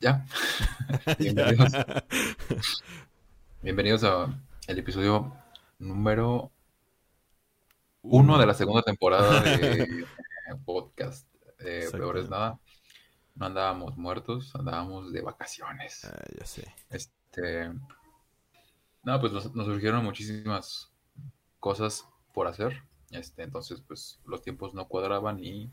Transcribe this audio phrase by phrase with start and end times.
[0.02, 0.24] Ya.
[1.18, 1.72] Bienvenidos.
[3.62, 4.34] Bienvenidos a
[4.66, 5.36] el episodio
[5.78, 6.50] número
[8.00, 10.06] uno de la segunda temporada de
[10.64, 11.26] podcast.
[11.58, 12.58] Eh, peor es nada.
[13.34, 16.06] No andábamos muertos, andábamos de vacaciones.
[16.06, 16.74] Ah, ya sé.
[16.88, 17.70] Este.
[19.02, 20.90] No, pues nos, nos surgieron muchísimas
[21.58, 22.84] cosas por hacer.
[23.10, 25.70] Este, entonces, pues los tiempos no cuadraban y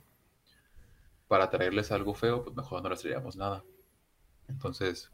[1.30, 3.64] para traerles algo feo, pues mejor no les traíamos nada.
[4.48, 5.12] Entonces,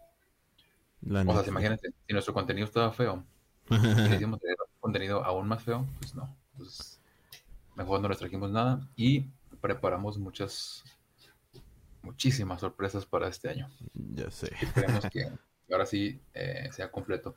[1.01, 3.23] La o sea, imagínate, si nuestro contenido estaba feo,
[3.69, 6.35] y decidimos traer contenido aún más feo, pues no.
[6.53, 6.99] Entonces,
[7.75, 9.27] mejor no les trajimos nada y
[9.61, 10.83] preparamos muchas,
[12.01, 13.69] muchísimas sorpresas para este año.
[13.93, 14.51] ya sé.
[14.61, 15.31] Esperemos que
[15.71, 17.35] ahora sí eh, sea completo.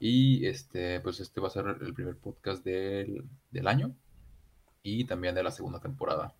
[0.00, 3.94] Y este, pues este va a ser el primer podcast del, del año
[4.82, 6.34] y también de la segunda temporada.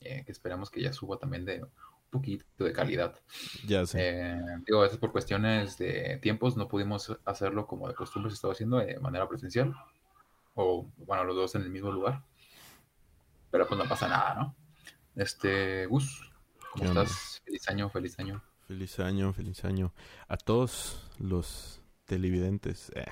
[0.00, 1.64] eh, que esperemos que ya suba también de
[2.10, 3.20] poquito de calidad.
[3.66, 3.98] Ya sé.
[4.00, 8.36] Eh, digo, a veces por cuestiones de tiempos no pudimos hacerlo como de costumbre se
[8.36, 9.74] estaba haciendo de manera presencial.
[10.54, 12.22] O, bueno, los dos en el mismo lugar.
[13.50, 14.56] Pero pues no pasa nada, ¿no?
[15.16, 16.32] Este, Gus,
[16.72, 17.40] ¿cómo estás?
[17.44, 18.42] Feliz año, feliz año.
[18.66, 19.92] Feliz año, feliz año.
[20.26, 23.04] A todos los televidentes eh,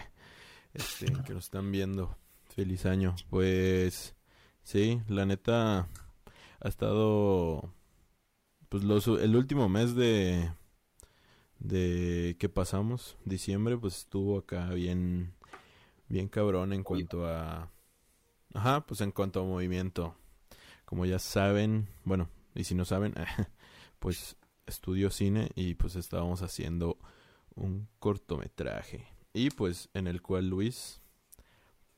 [0.74, 2.16] este, que nos están viendo.
[2.54, 3.14] Feliz año.
[3.30, 4.16] Pues
[4.62, 5.88] sí, la neta
[6.60, 7.72] ha estado
[8.72, 10.50] pues los, el último mes de
[11.58, 15.34] de que pasamos, diciembre, pues estuvo acá bien
[16.08, 17.70] bien cabrón en cuanto a
[18.54, 20.16] ajá, pues en cuanto a movimiento.
[20.86, 23.12] Como ya saben, bueno, y si no saben,
[23.98, 26.96] pues estudio cine y pues estábamos haciendo
[27.54, 31.02] un cortometraje y pues en el cual Luis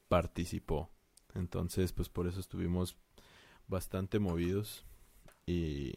[0.09, 0.91] participó.
[1.35, 2.97] Entonces, pues por eso estuvimos
[3.69, 4.85] bastante movidos
[5.47, 5.95] y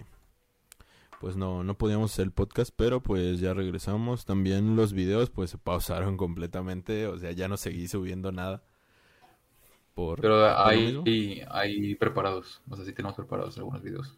[1.20, 4.26] pues no no podíamos hacer el podcast, pero pues ya regresamos.
[4.26, 8.64] También los videos pues se pausaron completamente, o sea, ya no seguí subiendo nada.
[9.94, 11.04] Por Pero hay, mismo.
[11.50, 14.18] hay preparados, o sea, sí tenemos preparados algunos videos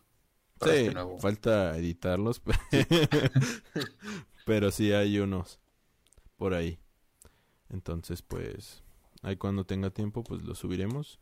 [0.61, 1.17] Sí, este nuevo.
[1.19, 2.41] falta editarlos,
[4.45, 5.59] pero sí hay unos
[6.37, 6.79] por ahí.
[7.69, 8.83] Entonces, pues,
[9.21, 11.19] ahí cuando tenga tiempo, pues los subiremos.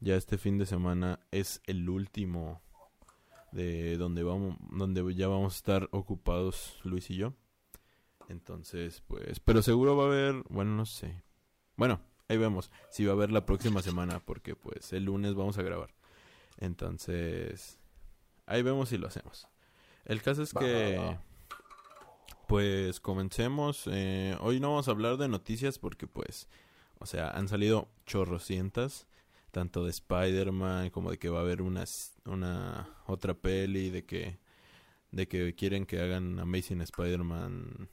[0.00, 2.60] Ya este fin de semana es el último
[3.52, 7.34] de donde vamos, donde ya vamos a estar ocupados Luis y yo.
[8.28, 11.22] Entonces, pues, pero seguro va a haber, bueno, no sé.
[11.76, 15.58] Bueno, ahí vemos si va a haber la próxima semana, porque pues el lunes vamos
[15.58, 15.94] a grabar.
[16.58, 17.78] Entonces,
[18.46, 19.46] ahí vemos si lo hacemos.
[20.04, 21.22] El caso es Va, que, va, va.
[22.48, 23.84] pues, comencemos.
[23.90, 26.48] Eh, hoy no vamos a hablar de noticias porque, pues,
[26.98, 29.06] o sea, han salido chorrocientas,
[29.52, 31.84] tanto de Spider-Man como de que va a haber una,
[32.24, 34.38] una otra peli, de que,
[35.12, 37.88] de que quieren que hagan Amazing Spider-Man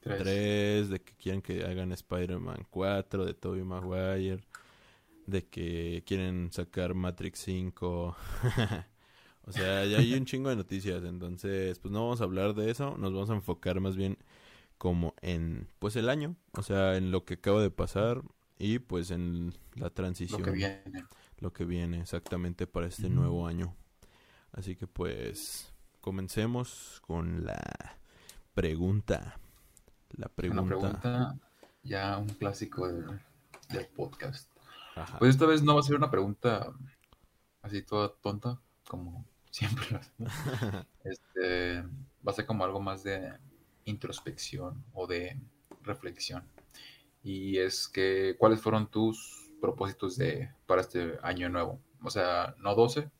[0.00, 0.18] Tres.
[0.18, 4.42] 3, de que quieren que hagan Spider-Man 4 de Tobey Maguire,
[5.26, 8.16] de que quieren sacar Matrix 5.
[9.46, 12.68] o sea, ya hay un chingo de noticias, entonces pues no vamos a hablar de
[12.72, 14.18] eso, nos vamos a enfocar más bien
[14.76, 18.24] como en pues el año, o sea, en lo que acaba de pasar
[18.62, 21.04] y pues en la transición, Lo que viene.
[21.38, 23.74] lo que viene exactamente para este nuevo año.
[24.52, 27.98] Así que pues comencemos con la
[28.54, 29.38] pregunta.
[30.10, 30.66] La Una pregunta.
[31.00, 31.36] pregunta,
[31.82, 33.20] ya un clásico del,
[33.70, 34.48] del podcast.
[34.94, 35.18] Ajá.
[35.18, 36.72] Pues esta vez no va a ser una pregunta
[37.62, 40.32] así toda tonta, como siempre lo hacemos.
[41.04, 43.36] Este, va a ser como algo más de
[43.86, 45.36] introspección o de
[45.82, 46.44] reflexión.
[47.22, 51.80] Y es que, ¿cuáles fueron tus propósitos de, para este año nuevo?
[52.02, 53.10] O sea, no 12,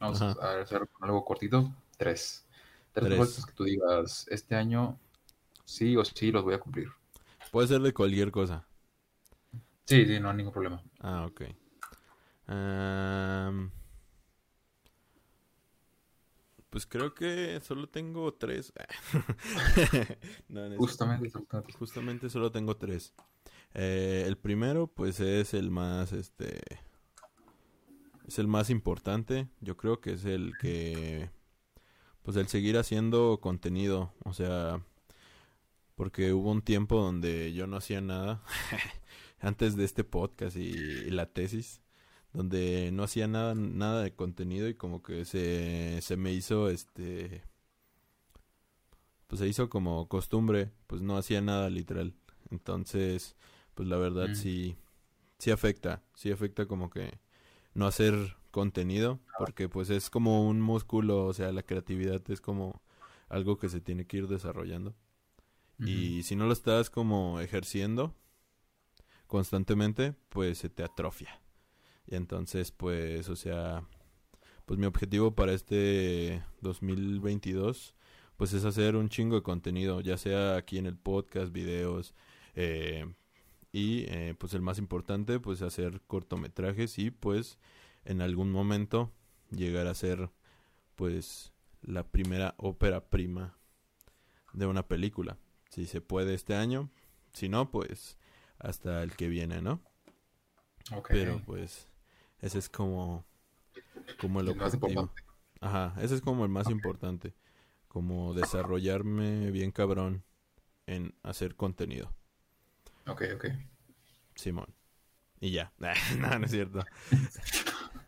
[0.00, 0.36] vamos Ajá.
[0.40, 2.46] a hacer algo cortito, tres.
[2.92, 3.08] Tres Tres.
[3.08, 4.98] propósitos que tú digas, este año
[5.64, 6.88] sí o sí los voy a cumplir.
[7.52, 8.66] Puede ser de cualquier cosa.
[9.86, 10.82] Sí, sí, no hay ningún problema.
[11.00, 11.42] Ah, ok.
[16.70, 18.72] Pues creo que solo tengo tres.
[20.48, 21.30] No, justamente.
[21.78, 23.12] justamente solo tengo tres.
[23.74, 26.60] Eh, el primero, pues es el más, este,
[28.26, 29.48] es el más importante.
[29.60, 31.30] Yo creo que es el que,
[32.22, 34.12] pues el seguir haciendo contenido.
[34.24, 34.84] O sea,
[35.94, 38.42] porque hubo un tiempo donde yo no hacía nada
[39.40, 41.82] antes de este podcast y, y la tesis,
[42.32, 47.42] donde no hacía nada, nada de contenido y como que se, se me hizo, este,
[49.26, 52.14] pues se hizo como costumbre, pues no hacía nada literal.
[52.50, 53.36] Entonces,
[53.74, 54.34] pues la verdad Mm.
[54.34, 54.76] sí,
[55.38, 57.18] sí afecta, sí afecta como que
[57.74, 62.82] no hacer contenido, porque pues es como un músculo, o sea, la creatividad es como
[63.28, 64.94] algo que se tiene que ir desarrollando.
[65.78, 68.14] Y si no lo estás como ejerciendo
[69.26, 71.40] constantemente, pues se te atrofia.
[72.06, 73.84] Y entonces, pues, o sea,
[74.64, 77.94] pues mi objetivo para este 2022,
[78.36, 82.14] pues es hacer un chingo de contenido, ya sea aquí en el podcast, videos,
[82.54, 83.12] eh,
[83.72, 87.58] y eh, pues el más importante, pues hacer cortometrajes y pues
[88.04, 89.10] en algún momento
[89.50, 90.30] llegar a ser
[90.94, 93.56] pues la primera ópera prima
[94.52, 95.38] de una película.
[95.70, 96.90] Si se puede este año,
[97.32, 98.18] si no, pues
[98.58, 99.80] hasta el que viene, ¿no?
[101.08, 101.88] Pero pues
[102.40, 103.24] ese es como
[104.20, 105.10] como el, objetivo.
[105.60, 107.34] Ajá, ese es como el más importante,
[107.88, 110.24] como desarrollarme bien cabrón
[110.86, 112.12] en hacer contenido.
[113.06, 113.46] Ok, ok.
[114.34, 114.74] Simón.
[115.40, 115.72] Y ya.
[116.18, 116.84] no, no es cierto.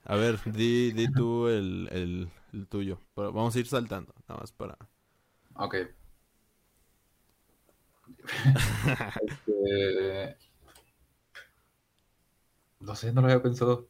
[0.05, 1.89] A ver, di, di tú el,
[2.53, 3.01] el, tuyo.
[3.17, 4.77] vamos a ir saltando, nada más para...
[5.55, 5.77] Ok.
[9.47, 10.37] Este,
[12.81, 13.87] no sé, no lo había pensado.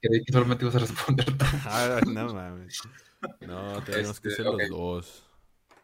[0.00, 1.26] Creí que solamente ibas a responder
[1.66, 2.82] ah, no mames.
[3.40, 5.26] No, tenemos que ser los dos.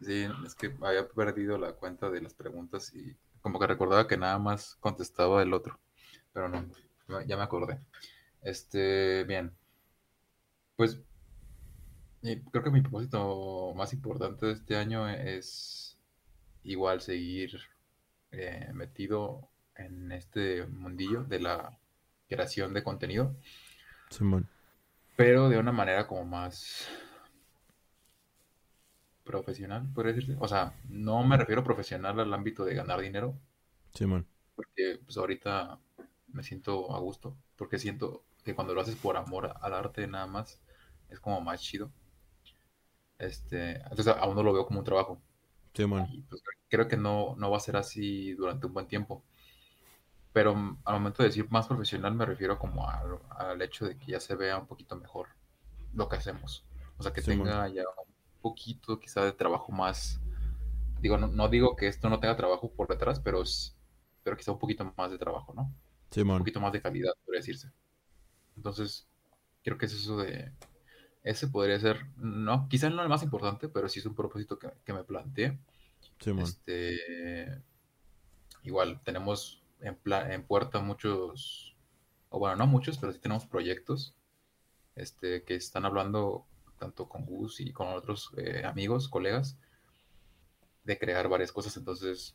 [0.00, 4.16] Sí, es que había perdido la cuenta de las preguntas y como que recordaba que
[4.16, 5.78] nada más contestaba el otro.
[6.32, 7.80] Pero no, ya me acordé.
[8.42, 9.52] Este, bien.
[10.76, 11.00] Pues
[12.20, 15.96] creo que mi propósito más importante de este año es
[16.64, 17.58] igual seguir
[18.30, 21.78] eh, metido en este mundillo de la
[22.28, 23.34] creación de contenido.
[24.10, 24.48] Simón.
[25.16, 26.88] Pero de una manera como más
[29.28, 30.36] profesional, podría decirse.
[30.40, 33.34] O sea, no me refiero profesional al ámbito de ganar dinero.
[33.92, 34.26] Simón.
[34.56, 35.78] Porque pues ahorita
[36.32, 40.26] me siento a gusto, porque siento que cuando lo haces por amor al arte nada
[40.26, 40.60] más,
[41.10, 41.92] es como más chido.
[43.18, 45.20] Este, entonces aún no lo veo como un trabajo.
[45.74, 46.06] Simón.
[46.28, 49.22] Pues, creo que no, no va a ser así durante un buen tiempo.
[50.32, 50.52] Pero
[50.84, 54.34] al momento de decir más profesional me refiero como al, hecho de que ya se
[54.34, 55.28] vea un poquito mejor
[55.92, 56.64] lo que hacemos.
[56.96, 57.84] O sea, que tenga ya
[58.40, 60.20] poquito quizá de trabajo más.
[61.00, 63.42] Digo, no, digo que esto no tenga trabajo por detrás, pero,
[64.22, 65.72] pero quizá un poquito más de trabajo, ¿no?
[66.16, 67.70] Un poquito más de calidad, podría decirse.
[68.56, 69.06] Entonces,
[69.62, 70.52] creo que es eso de...
[71.22, 74.92] Ese podría ser, no, quizá no el más importante, pero sí es un propósito que,
[74.92, 75.58] me planteé.
[76.38, 77.62] este,
[78.62, 79.98] igual, tenemos en,
[80.30, 81.76] en puerta muchos,
[82.30, 84.14] o bueno, no muchos, pero sí tenemos proyectos
[84.98, 86.46] este, que están hablando
[86.78, 89.58] tanto con Gus y con otros eh, amigos, colegas,
[90.84, 91.76] de crear varias cosas.
[91.76, 92.34] Entonces,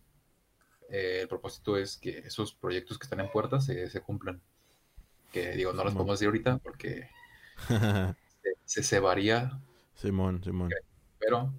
[0.89, 4.41] eh, el propósito es que esos proyectos que están en puerta se, se cumplan.
[5.31, 7.09] Que digo, no los podemos decir ahorita porque
[8.65, 9.59] se, se, varía.
[9.95, 10.69] Simón, Simón.
[11.17, 11.51] Pero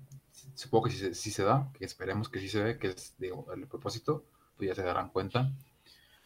[0.55, 3.53] supongo que si se, se da, que esperemos que sí se ve, que es digo,
[3.53, 4.25] el propósito,
[4.57, 5.53] pues ya se darán cuenta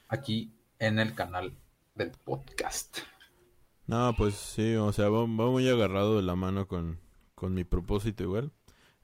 [0.09, 1.57] aquí en el canal
[1.95, 2.99] del podcast.
[3.89, 7.01] No, pues sí, o sea, va, muy agarrado de la mano con,
[7.35, 8.53] con mi propósito igual.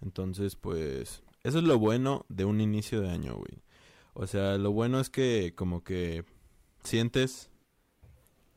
[0.03, 3.63] Entonces, pues, eso es lo bueno de un inicio de año, güey.
[4.13, 6.27] O sea, lo bueno es que como que
[6.83, 7.51] sientes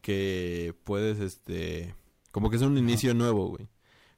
[0.02, 1.96] que puedes, este,
[2.32, 3.70] como que es un inicio nuevo, güey.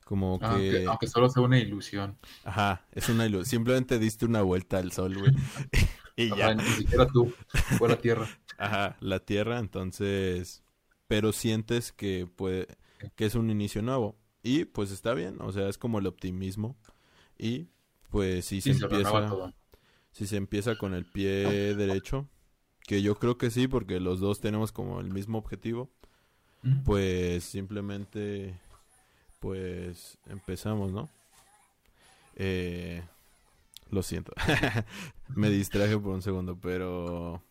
[0.03, 0.87] Como ah, que...
[0.87, 2.17] Aunque, solo sea una ilusión.
[2.43, 3.45] Ajá, es una ilusión.
[3.45, 5.31] Simplemente diste una vuelta al sol, güey.
[6.15, 6.55] y ya.
[6.55, 7.31] Ni siquiera tú,
[7.77, 8.27] fue la Tierra.
[8.57, 10.63] Ajá, la Tierra, entonces
[11.09, 12.67] pero sientes que puede
[13.15, 14.15] que es un inicio nuevo.
[14.43, 16.77] Y pues está bien, o sea, es como el optimismo.
[17.37, 17.67] Y
[18.11, 19.53] pues si se, empieza
[20.11, 22.29] si se empieza con el pie derecho,
[22.83, 25.89] que yo creo que sí porque los dos tenemos como el mismo objetivo,
[26.85, 28.59] pues simplemente
[29.39, 31.09] pues empezamos, ¿no?
[32.35, 33.01] Eh,
[33.89, 34.31] lo siento,
[35.29, 37.41] me distraje por un segundo, pero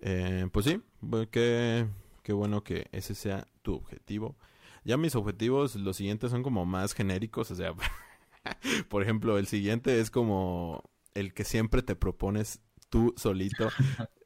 [0.00, 0.82] eh, pues sí,
[1.30, 1.86] que
[2.26, 4.36] Qué bueno que ese sea tu objetivo.
[4.82, 7.72] Ya mis objetivos, los siguientes son como más genéricos, o sea,
[8.88, 10.82] por ejemplo, el siguiente es como
[11.14, 13.68] el que siempre te propones tú solito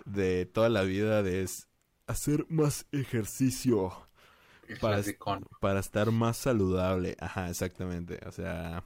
[0.06, 1.68] de toda la vida de es
[2.06, 4.08] hacer más ejercicio
[4.80, 5.02] para,
[5.60, 7.18] para estar más saludable.
[7.20, 8.18] Ajá, exactamente.
[8.26, 8.82] O sea,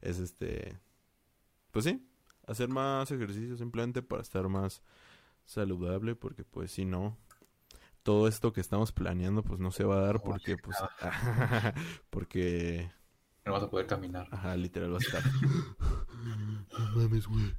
[0.00, 0.76] es este
[1.70, 2.04] pues sí,
[2.48, 4.82] hacer más ejercicio simplemente para estar más
[5.44, 7.16] saludable porque pues si no
[8.02, 10.76] todo esto que estamos planeando pues no se va a dar porque pues
[12.10, 12.90] porque
[13.44, 14.28] no vas a poder caminar.
[14.30, 15.32] Ajá, literal vas a estar.
[16.72, 17.54] no mames, güey.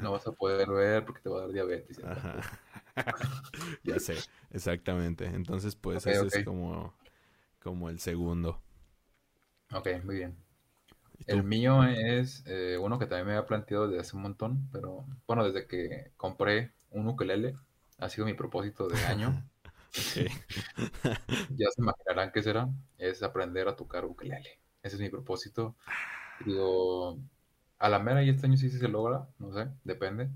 [0.00, 2.02] No vas a poder ver porque te va a dar diabetes.
[2.02, 2.40] Ajá.
[3.84, 4.16] ya sé,
[4.50, 5.26] exactamente.
[5.26, 6.94] Entonces, pues ese es como,
[7.62, 8.60] como el segundo.
[9.72, 10.36] Ok, muy bien.
[11.26, 15.04] El mío es eh, uno que también me había planteado desde hace un montón, pero
[15.26, 17.56] bueno, desde que compré un ukelele,
[17.98, 19.44] ha sido mi propósito de año.
[21.50, 22.68] ya se imaginarán qué será,
[22.98, 24.58] es aprender a tocar ukelele.
[24.82, 25.76] Ese es mi propósito.
[26.44, 27.18] Digo,
[27.78, 30.30] a la mera y este año sí se logra, no sé, depende.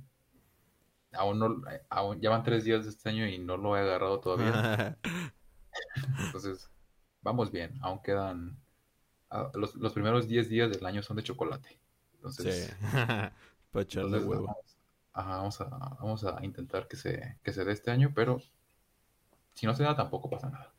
[1.13, 4.21] Aún no, aún, ya van tres días de este año y no lo he agarrado
[4.21, 4.99] todavía.
[6.27, 6.71] Entonces,
[7.23, 8.59] vamos bien, aún quedan
[9.35, 11.77] Ah, los, los, primeros 10 días del año son de chocolate.
[12.15, 12.73] Entonces, sí.
[13.73, 14.47] Para echarle huevo.
[14.47, 14.77] Vamos,
[15.13, 18.41] ajá, vamos, a, vamos a intentar que se, que se dé este año, pero
[19.55, 20.73] si no se da, tampoco pasa nada.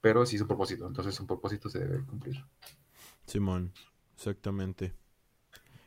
[0.00, 2.44] Pero sí es un propósito, entonces un propósito se debe cumplir.
[3.26, 3.72] Simón,
[4.14, 4.94] exactamente.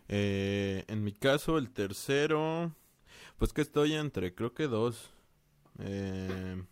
[0.07, 2.73] Eh, en mi caso, el tercero,
[3.37, 5.11] pues que estoy entre, creo que dos.
[5.79, 6.63] Eh,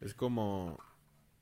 [0.00, 0.78] es como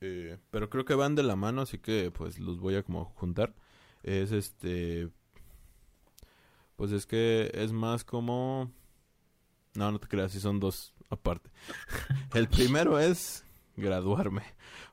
[0.07, 3.07] eh, pero creo que van de la mano, así que pues los voy a como
[3.07, 3.55] juntar.
[4.03, 5.09] Es este...
[6.77, 8.71] Pues es que es más como...
[9.75, 11.51] No, no te creas, si son dos aparte.
[12.35, 13.45] El primero es
[13.77, 14.43] graduarme,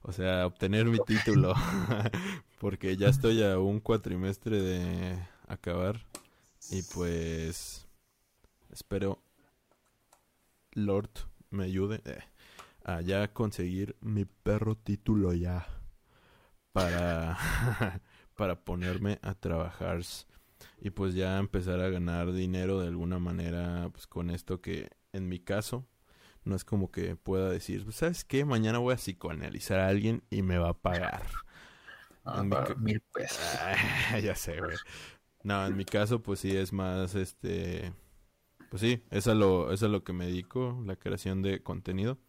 [0.02, 1.54] o sea, obtener mi título,
[2.60, 6.06] porque ya estoy a un cuatrimestre de acabar
[6.72, 7.88] y pues
[8.72, 9.22] espero
[10.74, 11.12] Lord
[11.50, 12.02] me ayude.
[12.06, 12.32] Eh
[12.84, 15.68] a ya conseguir mi perro título ya
[16.72, 17.38] para,
[18.36, 20.02] para ponerme a trabajar
[20.82, 25.30] y pues ya empezar a ganar dinero de alguna manera pues con esto que en
[25.30, 25.88] mi caso
[26.44, 28.46] no es como que pueda decir, pues, ¿sabes qué?
[28.46, 31.24] Mañana voy a psicoanalizar a alguien y me va a pagar.
[32.24, 32.44] Ah,
[32.78, 33.40] mil pesos.
[34.24, 34.78] ya sé, güey.
[35.42, 37.94] No, en mi caso, pues sí es más, este,
[38.70, 42.20] pues sí, es lo, es a lo que me dedico, la creación de contenido.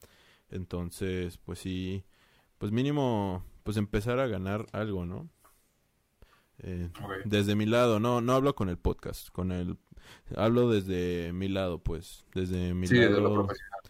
[0.48, 2.06] Entonces, pues sí,
[2.56, 5.28] pues mínimo, pues empezar a ganar algo, ¿no?
[6.58, 6.90] Eh,
[7.24, 9.76] desde mi lado, no, no hablo con el podcast, con el,
[10.36, 13.08] hablo desde mi lado, pues, desde mi sí, lado.
[13.08, 13.80] Desde lo profesional.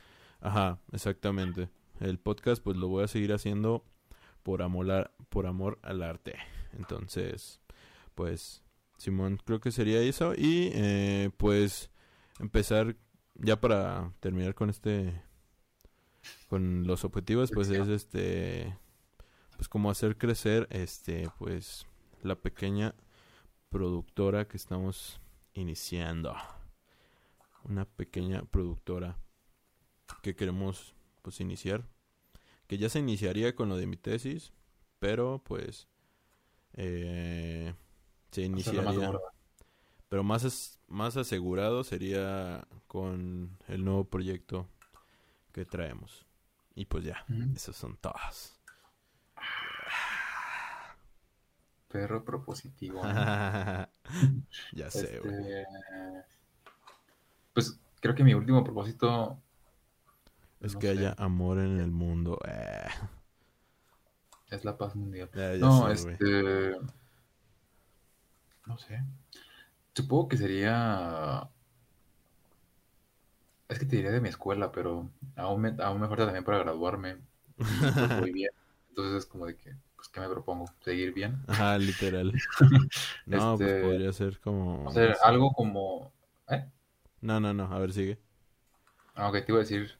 [0.41, 1.69] Ajá, exactamente.
[2.01, 3.85] El podcast, pues, lo voy a seguir haciendo
[4.43, 6.37] por amor, por amor al arte.
[6.79, 7.61] Entonces,
[8.15, 8.63] pues,
[8.97, 11.91] Simón, creo que sería eso y, eh, pues,
[12.41, 12.97] empezar
[13.35, 15.23] ya para terminar con este
[16.49, 18.77] con los objetivos pues es este
[19.57, 21.87] pues como hacer crecer este pues
[22.23, 22.95] la pequeña
[23.69, 25.21] productora que estamos
[25.55, 26.35] iniciando.
[27.65, 29.19] Una pequeña productora
[30.23, 31.87] que queremos pues iniciar.
[32.67, 34.53] Que ya se iniciaría con lo de mi tesis
[35.03, 35.89] pero pues
[36.75, 37.75] eh,
[38.31, 39.13] se iniciaría.
[40.09, 44.69] pero más más asegurado sería con el nuevo proyecto
[45.51, 46.25] que traemos.
[46.77, 47.27] Y pues ya,
[47.57, 48.62] esos son todos.
[51.93, 53.03] Perro propositivo.
[54.73, 55.67] ya sé, este,
[57.53, 59.39] Pues creo que mi último propósito
[60.61, 62.39] es que haya amor en el mundo.
[62.47, 62.89] Eh.
[64.51, 65.29] Es la paz mundial.
[65.61, 66.77] no, este.
[68.67, 69.03] No sé.
[69.95, 71.51] Supongo que sería
[73.73, 76.59] es que te diría de mi escuela, pero aún me, aún me falta también para
[76.59, 77.17] graduarme.
[78.21, 78.51] Muy bien.
[78.91, 80.65] Entonces es como de que, pues, ¿qué me propongo?
[80.81, 81.45] ¿Seguir bien?
[81.47, 82.33] Ajá, literal.
[83.27, 84.85] no, pues este, podría ser como...
[84.89, 86.13] O sea, algo como...
[86.49, 86.69] ¿Eh?
[87.21, 88.19] No, no, no, a ver, sigue.
[89.15, 89.97] Ah, ok, te iba a decir,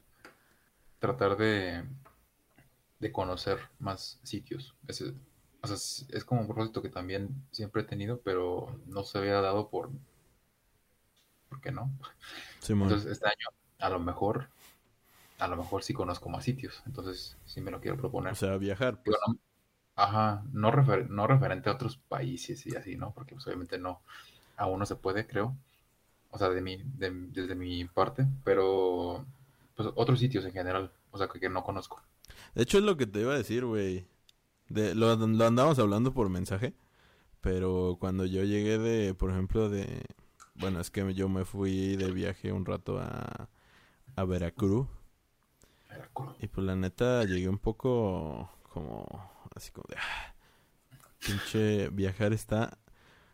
[0.99, 1.85] tratar de,
[2.99, 4.75] de conocer más sitios.
[4.89, 5.07] o sea,
[5.77, 9.89] es, como un propósito que también siempre he tenido, pero no se había dado por...
[11.47, 11.89] ¿Por qué no?
[12.67, 13.47] Entonces, este año
[13.79, 14.49] a lo mejor,
[15.39, 18.33] a lo mejor sí conozco más sitios, entonces sí me lo quiero proponer.
[18.33, 19.01] O sea, viajar.
[19.01, 19.15] Pues.
[19.95, 23.11] Ajá, no, no referente a otros países y así, ¿no?
[23.11, 24.01] Porque pues, obviamente no,
[24.57, 25.55] aún no se puede, creo.
[26.31, 29.25] O sea, de mi, desde mi parte, pero
[29.75, 32.01] pues otros sitios en general, o sea, que, no conozco.
[32.55, 34.07] De hecho, es lo que te iba a decir, güey.
[34.69, 36.73] De, lo, lo andamos hablando por mensaje,
[37.41, 40.03] pero cuando yo llegué de, por ejemplo, de...
[40.55, 43.49] Bueno, es que yo me fui de viaje un rato a,
[44.15, 44.87] a Veracruz.
[46.39, 50.35] Y pues la neta llegué un poco como así como de ah,
[51.19, 52.77] pinche viajar está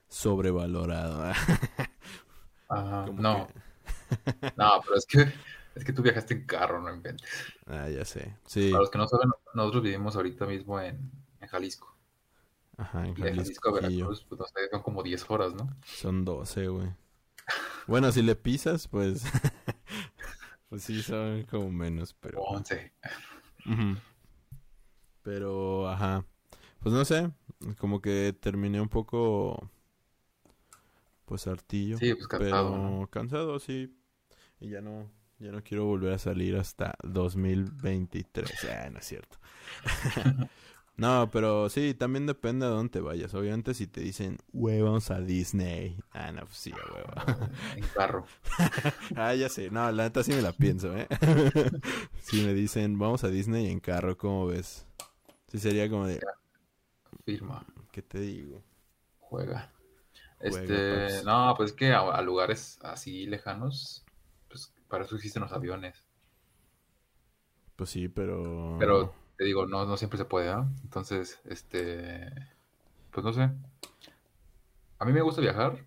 [0.08, 1.24] sobrevalorado.
[2.70, 3.48] Ajá, no.
[4.58, 5.34] no, pero es que
[5.76, 7.28] es que tú viajaste en carro, no inventes.
[7.66, 8.38] Ah, ya sé.
[8.46, 8.70] Sí.
[8.72, 11.96] Para los que no saben, nosotros vivimos ahorita mismo en, en Jalisco.
[12.78, 13.24] Ajá, en Jalisco.
[13.24, 15.76] de Jalisco a Veracruz, pues no sé, son como 10 horas, ¿no?
[15.86, 16.94] Son 12, güey.
[17.88, 19.24] Bueno, si le pisas, pues
[20.70, 22.42] Pues sí, son como menos, pero...
[22.42, 22.94] 11.
[25.24, 26.26] Pero, ajá.
[26.80, 27.30] Pues no sé,
[27.78, 29.70] como que terminé un poco
[31.30, 31.98] pues hartillo.
[32.00, 33.08] Sí, pues cansado, pero ¿no?
[33.08, 33.96] cansado, sí.
[34.60, 38.50] Y ya no, ya no quiero volver a salir hasta 2023.
[38.66, 39.38] Ah, no es cierto.
[40.98, 43.34] no, pero sí, también depende de dónde te vayas.
[43.36, 46.00] Obviamente si te dicen, vamos a Disney.
[46.14, 47.50] Ah, no, pues sí, a huevo.
[47.76, 48.26] En carro.
[49.16, 49.70] ah, ya sé.
[49.70, 51.08] No, la neta sí me la pienso, ¿eh?
[52.24, 54.88] si me dicen, vamos a Disney en carro, ¿cómo ves?
[55.50, 56.20] Sí sería como de,
[57.26, 57.66] Firma.
[57.92, 58.64] ¿qué te digo?
[59.20, 59.72] Juega.
[60.44, 61.24] Juega, Este, paps.
[61.26, 64.06] no, pues es que a, a lugares así lejanos,
[64.50, 66.06] pues para eso existen los aviones.
[67.76, 68.78] Pues sí, pero...
[68.80, 70.68] Pero te digo, no, no siempre se puede, ¿ah?
[70.84, 72.30] Entonces, este,
[73.12, 73.50] pues no sé.
[75.00, 75.86] A mí me gusta viajar.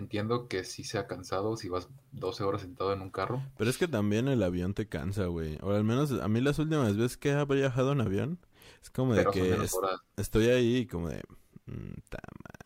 [0.00, 3.42] Entiendo que sí sea cansado si vas 12 horas sentado en un carro.
[3.58, 5.58] Pero es que también el avión te cansa, güey.
[5.60, 8.38] O al menos a mí las últimas veces que he viajado en avión,
[8.82, 9.76] es como de Pero que es-
[10.16, 11.22] estoy ahí como de...
[11.66, 12.18] "Mm, ta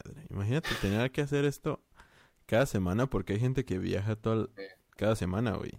[0.06, 0.26] madre.
[0.30, 1.82] Imagínate tener que hacer esto
[2.46, 4.62] cada semana porque hay gente que viaja toda, Sí.
[4.96, 5.72] cada semana, güey.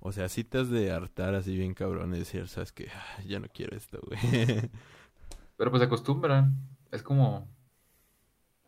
[0.00, 0.34] O sea, has
[0.70, 2.88] de hartar así bien cabrón y decir, sabes que
[3.26, 4.18] ya no quiero esto, güey.
[5.56, 6.56] Pero pues se acostumbran.
[6.90, 7.48] Es como,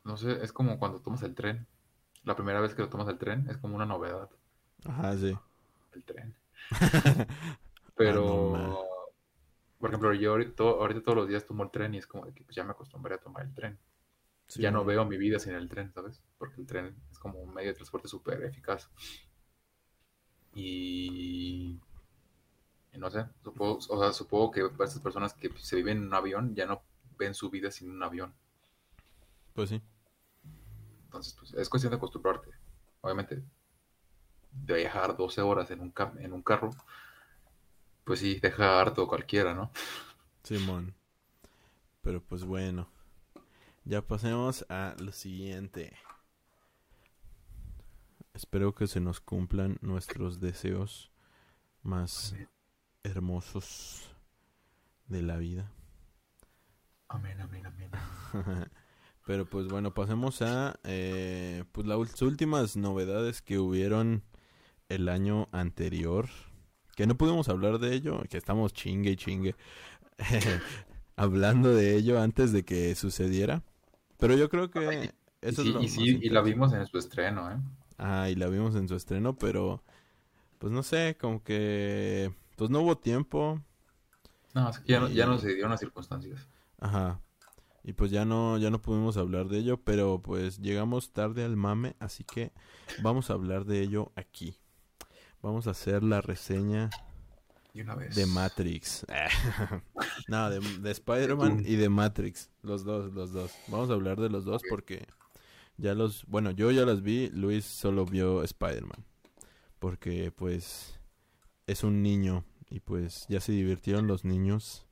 [0.05, 1.67] no sé, es como cuando tomas el tren.
[2.25, 4.29] La primera vez que lo tomas el tren es como una novedad,
[4.85, 5.39] Ajá, sí.
[5.93, 6.35] el tren.
[8.05, 8.79] Ah, Pero, no, ma.
[9.79, 12.33] por ejemplo, yo ahorita, ahorita todos los días tomo el tren y es como de
[12.35, 13.79] que pues, ya me acostumbré a tomar el tren.
[14.47, 16.23] Sí, ya no veo mi vida sin el tren, ¿sabes?
[16.39, 18.91] Porque el tren es como un medio de transporte súper eficaz.
[20.55, 21.81] Y,
[22.93, 26.05] y no sé, supongo, o sea, supongo que para esas personas que se viven en
[26.07, 26.83] un avión ya no
[27.19, 28.35] ven su vida sin un avión.
[29.55, 29.83] Pues sí.
[31.13, 32.49] Entonces, pues es cuestión de acostumbrarte.
[33.03, 33.43] Obviamente,
[34.51, 36.71] de viajar 12 horas en un, en un carro,
[38.05, 39.71] pues sí, deja harto cualquiera, ¿no?
[40.43, 40.95] Simón.
[42.01, 42.89] Pero pues bueno.
[43.85, 45.93] Ya pasemos a lo siguiente.
[48.33, 51.11] Espero que se nos cumplan nuestros deseos
[51.83, 52.49] más Amén.
[53.03, 54.15] hermosos
[55.09, 55.71] de la vida.
[57.09, 57.91] Amén, amén, amén.
[59.27, 64.25] Pero pues bueno, pasemos a eh, pues las últimas novedades que hubieron
[64.89, 66.29] el año anterior.
[66.97, 69.57] Que no pudimos hablar de ello, que estamos chingue y chingue
[71.17, 73.63] hablando de ello antes de que sucediera.
[74.19, 75.11] Pero yo creo que Ay,
[75.47, 77.57] Y eso sí, es lo y, más sí, y la vimos en su estreno, ¿eh?
[77.99, 79.83] Ah, y la vimos en su estreno, pero
[80.59, 83.61] pues no sé, como que pues no hubo tiempo.
[84.55, 86.49] No, es que ya no, ya no Y- se dieron las circunstancias.
[86.81, 87.21] Ajá.
[87.85, 91.57] Y pues ya no, ya no pudimos hablar de ello, pero pues llegamos tarde al
[91.57, 92.53] mame, así que
[93.03, 94.57] vamos a hablar de ello aquí.
[95.43, 96.91] Vamos a hacer la reseña
[97.75, 98.15] Y una vez.
[98.15, 99.05] de Matrix.
[100.29, 102.51] no, de, de Spider-Man y de Matrix.
[102.63, 103.51] Los dos, los dos.
[103.67, 105.05] Vamos a hablar de los dos porque
[105.77, 109.05] ya los, bueno, yo ya las vi, Luis solo vio Spider-Man.
[109.81, 111.01] Porque pues
[111.67, 114.87] es un niño y pues ya se divirtieron los niños.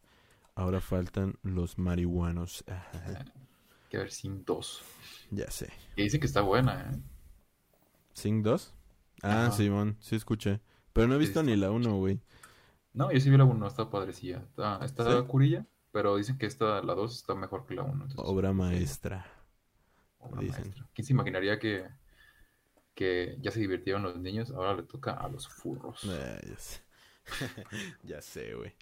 [0.61, 2.65] Ahora faltan los marihuanos.
[3.89, 4.83] Que ver sin dos.
[5.33, 5.73] ya sé.
[5.97, 6.99] Que dicen que está buena, ¿eh?
[8.13, 8.73] ¿Sing 2?
[9.23, 9.51] Ah, Ajá.
[9.51, 10.61] Simón, sí escuché.
[10.93, 12.21] Pero no he visto ni la 1, güey.
[12.93, 14.37] No, yo sí vi la 1, está padrecilla.
[14.49, 15.27] Está, está ¿Sí?
[15.27, 18.07] curilla, pero dicen que esta, la 2 está mejor que la 1.
[18.19, 19.27] Obra maestra.
[20.19, 20.61] Obra dicen.
[20.67, 20.87] maestra.
[20.95, 21.89] ¿Quién se imaginaría que,
[22.95, 24.51] que ya se divirtieron los niños?
[24.53, 26.05] Ahora le toca a los furros.
[26.05, 26.81] Eh, ya sé.
[28.05, 28.73] ya sé, güey.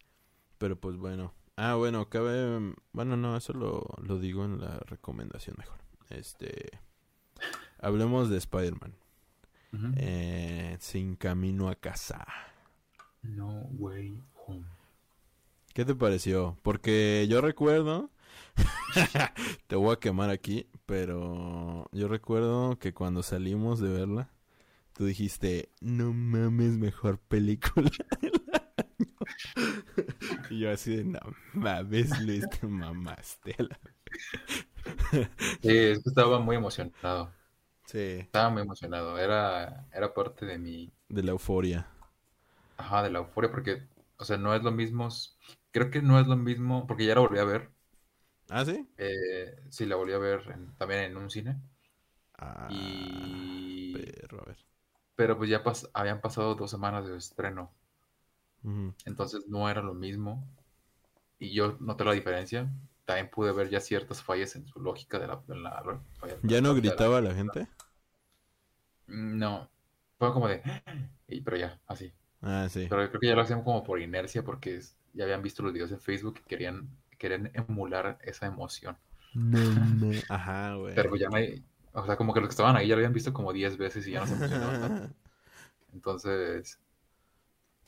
[0.59, 1.33] Pero pues bueno.
[1.61, 2.73] Ah, bueno, cabe...
[2.93, 5.79] Bueno, no, eso lo, lo digo en la recomendación mejor.
[6.09, 6.79] Este...
[7.81, 8.95] Hablemos de Spider-Man.
[9.97, 12.25] Eh, sin camino a casa.
[13.23, 14.67] No way home.
[15.75, 16.57] ¿Qué te pareció?
[16.63, 18.13] Porque yo recuerdo...
[19.67, 24.31] te voy a quemar aquí, pero yo recuerdo que cuando salimos de verla,
[24.93, 27.91] tú dijiste, no mames, mejor película
[28.23, 28.58] del año".
[30.49, 31.21] y yo así de, no
[31.53, 33.55] mames, Luis, te mamaste.
[33.59, 33.81] a la-".
[35.63, 37.37] Sí, es que estaba muy emocionado.
[37.87, 39.19] Sí, Estaba muy emocionado.
[39.19, 41.87] Era, era parte de mi, de la euforia.
[42.79, 45.09] ajá, de la euforia, porque, o sea, no es lo mismo.
[45.71, 47.71] Creo que no es lo mismo, porque ya la volví a ver.
[48.51, 48.87] ¿Ah, sí?
[48.99, 51.59] Eh, sí, la volví a ver en- también en un cine.
[52.39, 53.93] Ah, Y...
[53.93, 54.59] perro, a ver.
[55.17, 57.75] Pero pues ya pas- habían pasado dos semanas de estreno.
[59.05, 60.47] Entonces no era lo mismo.
[61.39, 62.69] Y yo noté la diferencia.
[63.05, 65.41] También pude ver ya ciertas fallas en su lógica de la...
[65.41, 66.01] falla-
[66.43, 67.67] ¿Ya no de la- gritaba la gente?
[69.07, 69.69] No.
[70.19, 70.63] Fue como de...
[71.29, 72.13] y- pero ya, así.
[72.43, 72.87] Ah, sí.
[72.89, 75.73] Pero creo que ya lo hacían como por inercia porque es- ya habían visto los
[75.73, 78.97] videos en Facebook y querían, querían emular esa emoción.
[79.35, 79.59] No,
[80.11, 80.11] no.
[80.29, 80.95] Ajá, güey.
[80.95, 81.63] Pero pues ya me...
[81.95, 84.07] O sea, como que los que estaban ahí ya lo habían visto como 10 veces
[84.07, 85.15] y ya no se emocionaban.
[85.95, 86.79] Entonces,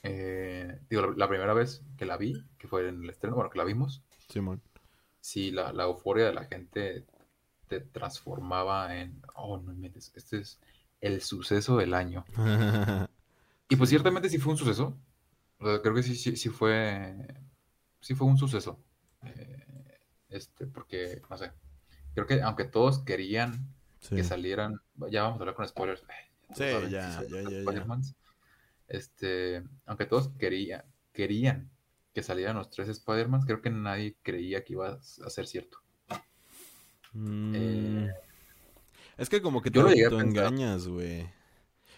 [0.03, 3.51] eh, digo, la, la primera vez que la vi, que fue en el estreno, bueno,
[3.51, 4.61] que la vimos, Simón.
[5.21, 7.05] sí, la, la euforia de la gente
[7.69, 10.59] te transformaba en, oh, no inventes, este es
[11.01, 12.25] el suceso del año.
[13.73, 14.99] Y pues ciertamente sí fue un suceso.
[15.61, 17.15] O sea, creo que sí, sí, sí fue,
[18.01, 18.81] sí fue un suceso.
[19.25, 19.65] Eh,
[20.29, 21.53] este, porque, no sé,
[22.15, 24.17] creo que aunque todos querían Sí.
[24.17, 26.01] que salieran, ya vamos a hablar con spoilers.
[26.01, 27.85] Sí, sí, ya, ya.
[28.91, 29.61] Spider-Mans.
[29.61, 31.71] Este, aunque todos quería, querían
[32.13, 35.79] que salieran los tres Spider-Man, creo que nadie creía que iba a ser cierto.
[37.13, 37.55] Mm.
[37.55, 38.11] Eh,
[39.17, 41.29] Es que como que te autoengañas, güey.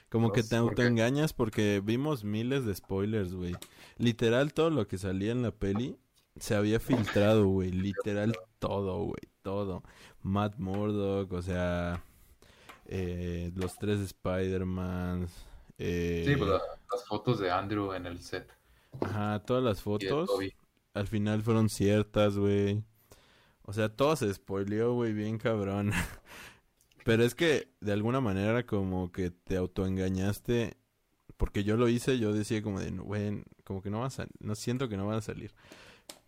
[0.09, 3.57] Como que te autoengañas porque vimos miles de spoilers, güey.
[3.97, 5.97] Literal todo lo que salía en la peli
[6.39, 7.71] se había filtrado, güey.
[7.71, 9.23] Literal todo, güey.
[9.43, 9.83] Todo.
[10.23, 12.05] Matt Murdock, o sea,
[12.87, 15.29] eh, los tres Spider-Man.
[15.79, 16.51] Eh, Sí, pues
[16.93, 18.51] las fotos de Andrew en el set
[19.01, 20.29] Ajá, todas las fotos
[20.95, 22.85] al final fueron ciertas, güey.
[23.63, 25.93] O sea, todo se spoileó, güey, bien cabrón.
[27.05, 30.77] Pero es que de alguna manera como que te autoengañaste.
[31.39, 34.33] Porque yo lo hice, yo decía como de, güey, como que no va a salir,
[34.39, 35.53] no siento que no van a salir.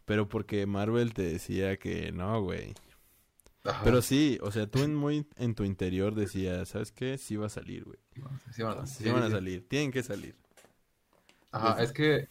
[0.07, 2.75] Pero porque Marvel te decía que no, güey.
[3.85, 7.17] Pero sí, o sea, tú en muy en tu interior decías, ¿sabes qué?
[7.17, 7.99] Sí va a salir, güey.
[8.53, 10.37] sí van a- Sí sí, van a salir, tienen que salir.
[11.55, 12.29] Ajá, es que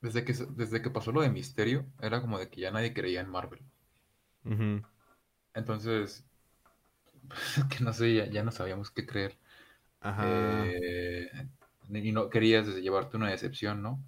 [0.00, 3.20] desde que desde que pasó lo de Misterio, era como de que ya nadie creía
[3.20, 3.60] en Marvel.
[5.54, 6.24] Entonces,
[7.70, 9.38] que no sé, ya, ya no sabíamos qué creer.
[10.00, 10.74] Ajá.
[10.80, 11.28] Eh,
[11.90, 14.02] y no querías llevarte una decepción, ¿no?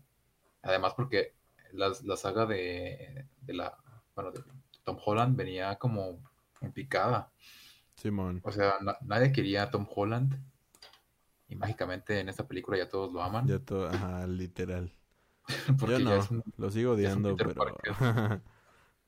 [0.63, 1.35] Además porque
[1.73, 3.77] las- la, saga de, de la,
[4.15, 4.43] bueno, de
[4.85, 6.21] Tom Holland venía como
[6.63, 7.31] en picada.
[7.97, 8.43] Simón.
[8.43, 10.35] O sea, na- nadie quería a Tom Holland
[11.49, 13.51] y mágicamente en esta película ya todos lo aman.
[13.51, 14.93] Ya todo, ajá, literal.
[15.79, 17.77] porque Yo ya no, es un- lo sigo odiando, Peter pero...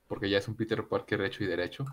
[0.07, 1.85] porque ya es un Peter Parker hecho y derecho.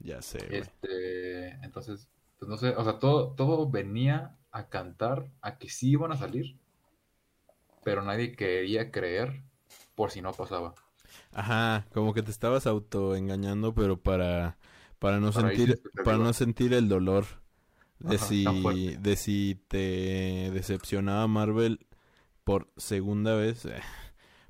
[0.00, 0.68] ya sé, güey.
[0.82, 5.90] Este, entonces, pues no sé, o sea, todo, todo venía a cantar a que sí
[5.90, 6.56] iban a salir,
[7.84, 9.44] pero nadie quería creer
[9.94, 10.74] por si no pasaba.
[11.32, 14.58] Ajá, como que te estabas autoengañando, pero para,
[14.98, 17.26] para no Para sentir, para no sentir el dolor
[17.98, 21.86] de Ajá, si, de si te decepcionaba Marvel
[22.44, 23.82] por segunda vez, eh,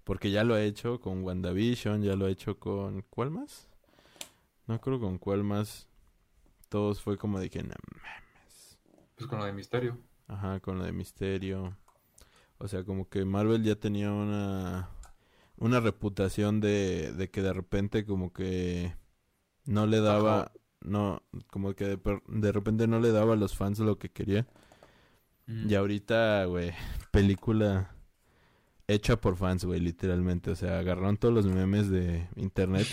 [0.05, 3.69] porque ya lo ha hecho con WandaVision, ya lo ha hecho con, ¿cuál más?
[4.67, 5.89] No creo con cuál más.
[6.69, 8.79] Todos fue como de que, "No mames".
[9.17, 9.99] Pues con lo de Misterio.
[10.29, 11.77] Ajá, con lo de Misterio.
[12.59, 14.91] O sea, como que Marvel ya tenía una,
[15.59, 18.97] una reputación de, de que de repente como que
[19.67, 20.53] no le daba, Ajá.
[20.85, 24.47] No, como que de, repente no le daba a los fans lo que quería.
[25.47, 25.71] Mm.
[25.71, 26.73] Y ahorita, güey,
[27.11, 27.95] película
[28.87, 30.51] hecha por fans, güey, literalmente.
[30.51, 32.87] O sea, agarraron todos los memes de internet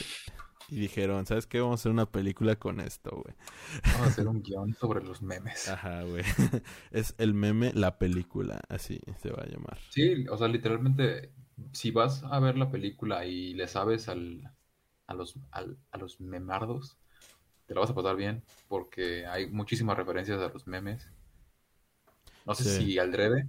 [0.71, 1.59] y dijeron, ¿sabes qué?
[1.59, 3.35] Vamos a hacer una película con esto, güey.
[3.83, 5.67] Vamos a hacer un guion sobre los memes.
[5.67, 6.23] Ajá, güey.
[6.91, 9.77] es el meme, la película, así se va a llamar.
[9.89, 11.33] Sí, o sea, literalmente,
[11.73, 14.49] si vas a ver la película y le sabes al,
[15.07, 16.97] a los, al- a los memardos,
[17.71, 21.09] te la vas a pasar bien, porque hay muchísimas referencias a los memes.
[22.45, 22.85] No sé Sí.
[22.87, 23.47] si al drede.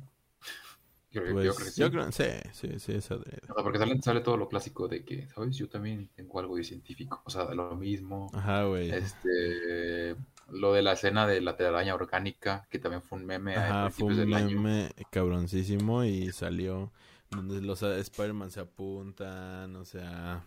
[1.10, 1.80] Yo, yo Pues, creo que sí.
[1.80, 3.40] yo creo, sí, sí, sí, es adrede.
[3.50, 5.56] O sea, porque sale, sale todo lo clásico de que, ¿sabes?
[5.56, 7.20] Yo también tengo algo de científico.
[7.24, 8.30] O sea, lo mismo.
[8.32, 8.90] Ajá, güey.
[8.92, 10.14] Este,
[10.50, 14.06] lo de la escena de la telaraña orgánica, que también fue un meme Ajá, fue
[14.08, 14.60] un del año.
[14.60, 16.92] meme cabroncísimo y salió
[17.28, 20.46] donde los Spider-Man se apuntan, o sea...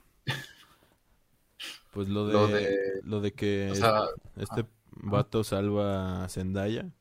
[1.95, 2.41] Pues lo de, Lo
[3.03, 4.03] lo de- que O sea,
[4.35, 6.91] este vato salva a Zendaya,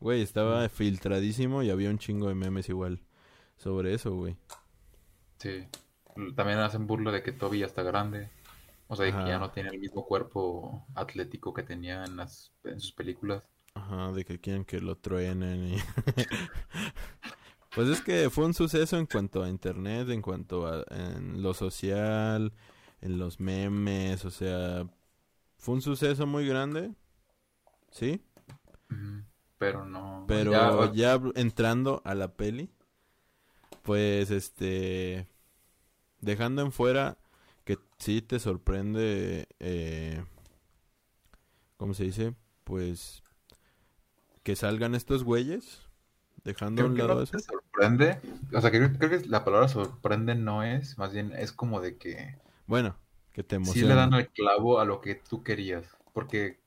[0.00, 3.02] güey, estaba filtradísimo y había un chingo de memes igual
[3.58, 4.36] sobre eso, güey.
[5.38, 5.66] sí.
[6.34, 8.28] También hacen burla de que Toby ya está grande.
[8.88, 12.52] O sea, de que ya no tiene el mismo cuerpo atlético que tenía en las,
[12.64, 13.44] en sus películas.
[13.74, 15.76] Ajá, de que quieren que lo truenen y...
[17.74, 21.54] Pues es que fue un suceso en cuanto a internet, en cuanto a en lo
[21.54, 22.52] social,
[23.00, 24.86] en los memes, o sea,
[25.58, 26.94] fue un suceso muy grande,
[27.90, 28.22] ¿sí?
[29.58, 30.24] Pero no.
[30.26, 32.70] Pero ya- ya entrando a la peli,
[33.82, 35.26] pues este,
[36.20, 37.18] dejando en fuera
[37.64, 40.24] que sí te sorprende, eh,
[41.76, 42.34] ¿cómo se dice?
[42.64, 43.22] Pues
[44.42, 45.80] que salgan estos güeyes,
[46.44, 47.32] dejando a un lado no eso.
[47.32, 48.20] te sorprende.
[48.54, 51.96] O sea, creo, creo que la palabra sorprende no es, más bien es como de
[51.96, 52.36] que
[52.70, 52.96] Bueno,
[53.34, 54.12] que te sí le dan emociona.
[54.12, 55.86] al clavo a lo que tú querías.
[56.12, 56.58] Porque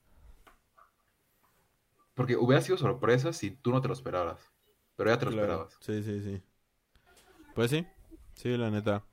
[2.15, 4.51] Porque hubiera sido sorpresa si tú no te lo esperaras.
[4.95, 5.31] Pero ya te lo Claro.
[5.31, 5.79] esperabas.
[5.79, 6.43] Sí, sí, sí.
[7.53, 7.85] Pues sí,
[8.35, 9.03] sí, la neta.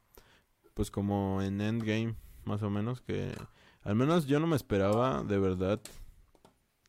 [0.75, 3.35] Pues como en Endgame, más o menos, que
[3.83, 5.81] al menos yo no me esperaba de verdad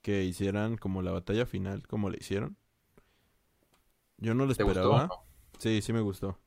[0.03, 2.55] que hicieran como la batalla final, como le hicieron.
[4.17, 4.89] Yo no lo ¿Te gustó?
[4.89, 5.07] esperaba.
[5.09, 5.25] no?
[5.59, 6.37] Sí, sí me gustó.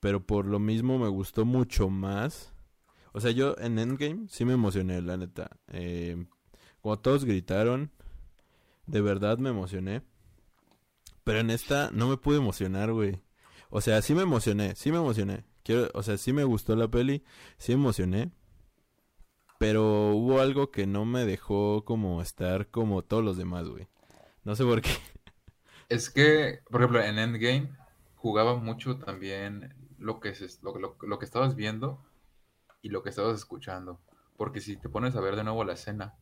[0.00, 2.54] Pero por lo mismo me gustó mucho más.
[3.16, 5.50] O sea, yo en Endgame sí me emocioné, la neta.
[5.72, 6.26] Eh,
[6.82, 7.90] cuando todos gritaron,
[8.86, 10.02] de verdad me emocioné.
[11.24, 13.20] Pero en esta no me pude emocionar, güey.
[13.70, 15.44] O sea, sí me emocioné, sí me emocioné.
[15.64, 17.24] Quiero, o sea, sí me gustó la peli,
[17.58, 18.30] sí me emocioné.
[19.58, 23.86] Pero hubo algo que no me dejó como estar como todos los demás, güey.
[24.44, 24.90] No sé por qué.
[25.88, 27.70] Es que, por ejemplo, en Endgame
[28.16, 32.00] jugaba mucho también lo que, se, lo, lo- lo que estabas viendo
[32.86, 34.00] y lo que estabas escuchando.
[34.36, 36.14] Porque si te pones a ver de nuevo la escena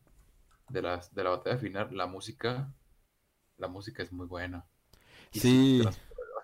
[0.69, 2.73] de, las, de la batalla final, la música,
[3.57, 4.65] la música es muy buena.
[5.33, 5.83] Y Sí.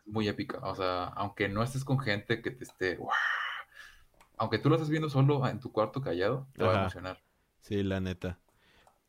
[0.06, 0.60] muy épica.
[0.64, 3.00] O sea, aunque no estés con gente que te esté...
[4.38, 7.24] Aunque tú lo estés viendo solo en tu cuarto callado, te va a emocionar.
[7.62, 8.40] Sí, la neta.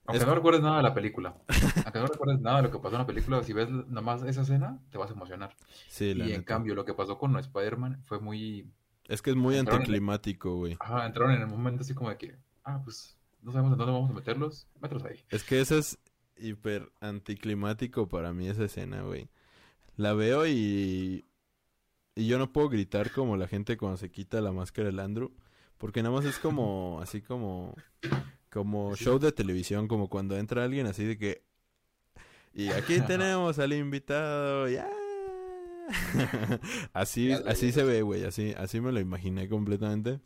[0.07, 1.37] Aunque Es- no recuerdes nada de la película.
[1.87, 4.23] Aunque no recuerdes nada de lo que pasó en la película, si ves nada más
[4.25, 5.57] esa escena, te vas a emocionar.
[5.87, 8.73] Sí, la Y en cambio, lo que pasó con Spider-Man fue muy...
[9.13, 10.77] Es que es muy Entraron en- anticlimático, güey.
[10.81, 13.93] Ajá, entraron en el momento así como de que, ah, pues, no sabemos en dónde
[13.93, 15.23] vamos a meterlos, mételos ahí.
[15.31, 15.99] Es que eso es
[16.37, 19.29] hiper anticlimático para mí esa escena, güey.
[19.97, 21.25] La veo y...
[22.15, 25.33] Y yo no puedo gritar como la gente cuando se quita la máscara del Andrew.
[25.79, 27.01] Porque nada más es como...
[27.03, 27.75] Así como...
[28.51, 29.05] Como Sí.
[29.05, 29.89] show de televisión.
[29.89, 31.43] Como cuando entra alguien así de que...
[32.55, 34.69] Y aquí tenemos al invitado.
[34.69, 34.89] ¡Ya!
[36.93, 38.25] así, así se ve, güey.
[38.25, 40.21] Así, así me lo imaginé completamente.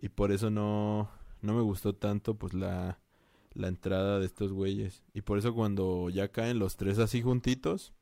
[0.00, 1.10] Y por eso no,
[1.40, 2.98] no me gustó tanto, pues, la,
[3.54, 5.02] la entrada de estos güeyes.
[5.14, 7.94] Y por eso cuando ya caen los tres así juntitos,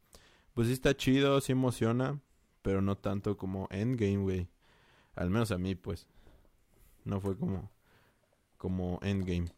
[0.54, 2.20] pues sí está chido, sí emociona,
[2.62, 4.48] pero no tanto como Endgame, güey.
[5.14, 6.06] Al menos a mí, pues.
[7.04, 7.70] No fue como,
[8.56, 9.52] como Endgame.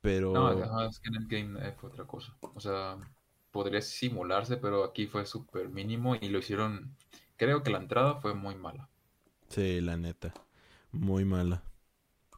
[0.00, 0.32] Pero...
[0.32, 2.34] No, es que en Endgame eh, fue otra cosa.
[2.40, 2.96] O sea,
[3.50, 6.96] podría simularse, pero aquí fue súper mínimo y lo hicieron...
[7.36, 8.88] Creo que la entrada fue muy mala.
[9.48, 10.32] Sí, la neta.
[10.92, 11.62] Muy mala.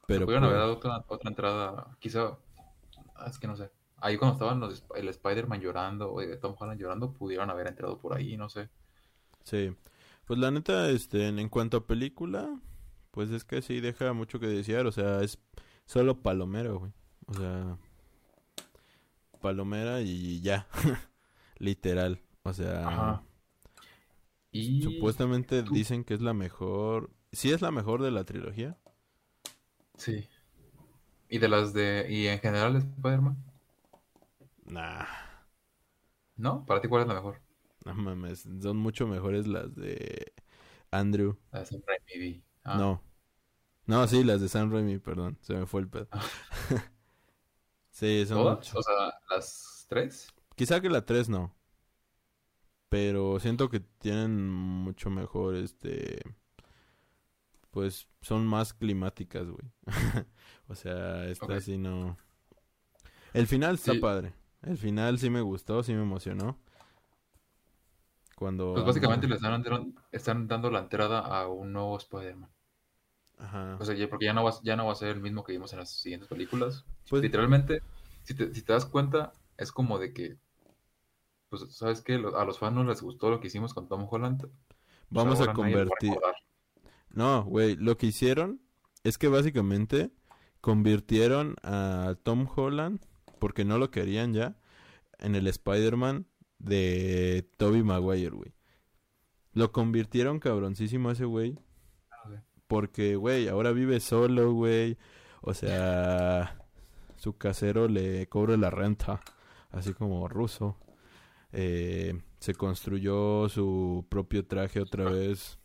[0.07, 2.39] Pero pudieron haber pues, dado otra, otra entrada, quizá...
[3.17, 3.71] ah, Es que no sé.
[4.01, 7.99] Ahí cuando estaban los, el Spider-Man llorando, o eh, Tom Holland llorando, pudieron haber entrado
[7.99, 8.69] por ahí, no sé.
[9.45, 9.75] sí.
[10.25, 12.61] Pues la neta, este, en cuanto a película,
[13.11, 14.87] pues es que sí deja mucho que desear.
[14.87, 15.39] O sea, es
[15.87, 16.93] solo palomero, güey.
[17.27, 17.79] O sea,
[19.43, 20.69] palomera y ya.
[21.59, 22.21] Literal.
[22.45, 23.23] O sea, Ajá.
[24.53, 24.83] Y...
[24.83, 27.11] supuestamente tú- dicen que es la mejor.
[27.33, 28.79] Sí es la mejor de la trilogía.
[29.97, 30.29] Sí.
[31.29, 32.07] Y de las de...
[32.09, 33.37] Y en general Spider-Man,
[34.67, 35.07] Nah,
[36.37, 36.65] ¿no?
[36.67, 37.41] ¿Para ti cuál es la mejor?
[37.85, 38.47] no mames.
[38.63, 40.33] Son mucho mejores las de
[40.91, 41.39] Andrew.
[41.53, 42.43] La de Raimi.
[42.65, 43.03] Ah, No.
[43.87, 45.39] No, sí, las de Sam Raimi, perdón.
[45.43, 46.09] Se me fue el pedo.
[46.13, 46.23] Ah.
[47.91, 48.59] sí, son ¿Todas?
[48.59, 48.79] mucho.
[48.79, 48.95] O sea,
[49.37, 50.33] las tres.
[50.57, 51.55] Quizá que la 3 no.
[52.89, 56.21] Pero siento que tienen mucho mejor, este...
[57.71, 59.67] Pues son más climáticas, güey.
[60.69, 62.17] o sea, esta sí no...
[63.33, 63.99] El final está Sí.
[63.99, 64.35] padre.
[64.61, 66.59] El final sí me gustó, sí me emocionó.
[68.37, 68.75] Cuando...
[68.75, 72.51] Pues básicamente le están, dando- están dando la entrada a un nuevo Spider-Man.
[73.39, 73.77] Ajá.
[73.81, 75.73] O sea, porque ya no, va, ya no va a ser el mismo que vimos
[75.73, 76.85] en las siguientes películas.
[77.09, 77.83] Pues- Literalmente,
[78.23, 80.37] si te, si te das cuenta, es como de que,
[81.49, 82.15] pues, ¿sabes qué?
[82.15, 84.41] A los fans no les gustó lo que hicimos con Tom Holland.
[84.41, 84.53] pues
[85.11, 86.15] Vamos a convertir...
[87.11, 88.63] No, güey, lo que hicieron
[89.05, 90.11] es que básicamente
[90.63, 93.05] convirtieron a Tom Holland,
[93.39, 94.57] porque no lo querían ya,
[95.19, 96.27] en el Spider-Man
[96.59, 98.55] de Tobey Maguire, güey.
[99.53, 101.59] Lo convirtieron cabroncísimo a ese güey,
[102.67, 104.97] porque, güey, ahora vive solo, güey.
[105.43, 106.62] O sea,
[107.23, 109.21] su casero le cobra la renta,
[109.71, 110.77] así como ruso.
[111.53, 115.61] Eh, se construyó su propio traje otra vez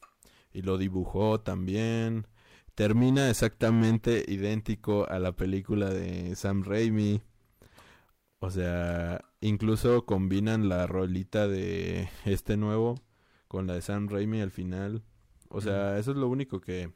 [0.53, 2.27] y lo dibujó también.
[2.75, 7.23] Termina exactamente idéntico a la película de Sam Raimi.
[8.37, 13.01] O sea, incluso combinan la rolita de este nuevo
[13.47, 15.01] con la de Sam Raimi al final.
[15.49, 16.91] O sea, eso es lo único que...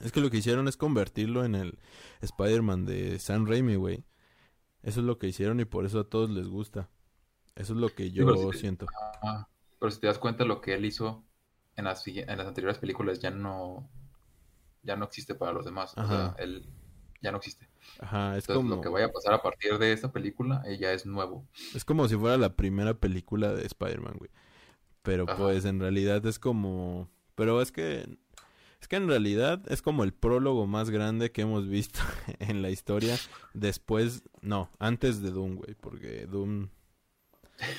[0.00, 1.78] Es que lo que hicieron es convertirlo en el
[2.20, 4.04] Spider-Man de Sam Raimi, güey.
[4.82, 6.88] Eso es lo que hicieron y por eso a todos les gusta.
[7.54, 8.86] Eso es lo que yo pero si te- siento.
[9.22, 11.24] Ah, pero si te das cuenta, lo que él hizo
[11.76, 13.88] en las, en las anteriores películas ya no,
[14.82, 15.94] ya no existe para los demás.
[15.96, 16.68] O sea, él
[17.22, 17.68] ya no existe.
[17.98, 18.76] Ajá, es Entonces como...
[18.76, 21.46] lo que vaya a pasar a partir de esta película eh, ya es nuevo.
[21.74, 24.30] Es como si fuera la primera película de Spider-Man, güey.
[25.02, 25.36] Pero Ajá.
[25.36, 27.08] pues en realidad es como...
[27.34, 28.18] Pero es que...
[28.80, 32.00] Es que en realidad es como el prólogo más grande que hemos visto
[32.38, 33.16] en la historia.
[33.54, 34.22] Después...
[34.42, 35.74] No, antes de Doom, güey.
[35.74, 36.68] Porque Doom...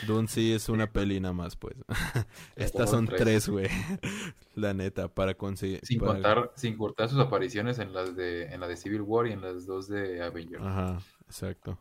[0.07, 1.75] Doom sí es una peli nada más, pues.
[2.55, 3.47] Estas son tres.
[3.47, 3.67] güey.
[4.55, 5.81] La neta, para conseguir...
[5.83, 9.27] Sin para- contar, sin cortar sus apariciones en las de, en la de Civil War
[9.27, 10.63] y en las dos de Avengers.
[10.63, 11.77] Ajá, exacto.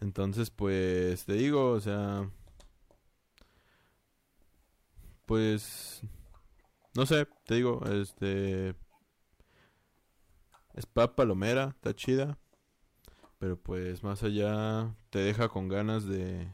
[0.00, 2.26] Entonces, pues, te digo, o sea,
[5.26, 6.02] pues,
[6.94, 8.74] no sé, te digo, este,
[10.74, 12.36] es pa palomera, está chida,
[13.38, 16.52] pero pues más allá te deja con ganas de,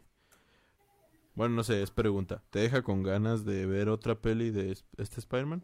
[1.34, 4.84] bueno, no sé, es pregunta, ¿te deja con ganas de ver otra peli de es-
[4.96, 5.62] este Spider-Man?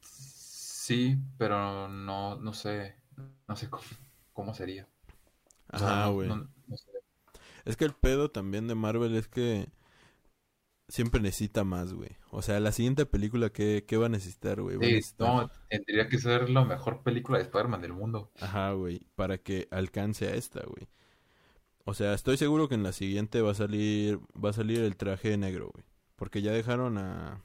[0.00, 2.96] Sí, pero no, no sé,
[3.46, 3.82] no sé cómo,
[4.32, 4.88] cómo sería.
[5.72, 6.28] No- güey.
[6.28, 6.90] no- no sé.
[7.64, 9.68] Es que el pedo también de Marvel es que
[10.88, 12.10] siempre necesita más, güey.
[12.30, 14.76] O sea, la siguiente película, ¿qué, qué va a necesitar, güey?
[14.78, 18.32] Sí, necesitar- no, tendría que ser la mejor película de Spider-Man del mundo.
[18.40, 20.88] Ajá, güey, para que alcance a esta, güey.
[21.84, 24.96] O sea, estoy seguro que en la siguiente va a salir, va a salir el
[24.96, 25.84] traje negro, güey.
[26.16, 27.42] Porque ya dejaron a,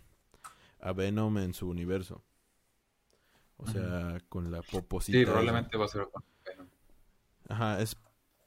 [0.80, 2.24] a Venom en su universo.
[3.58, 5.18] O sea, con la poposita.
[5.18, 6.68] Sí, probablemente va a ser con Venom.
[7.48, 7.96] Ajá, es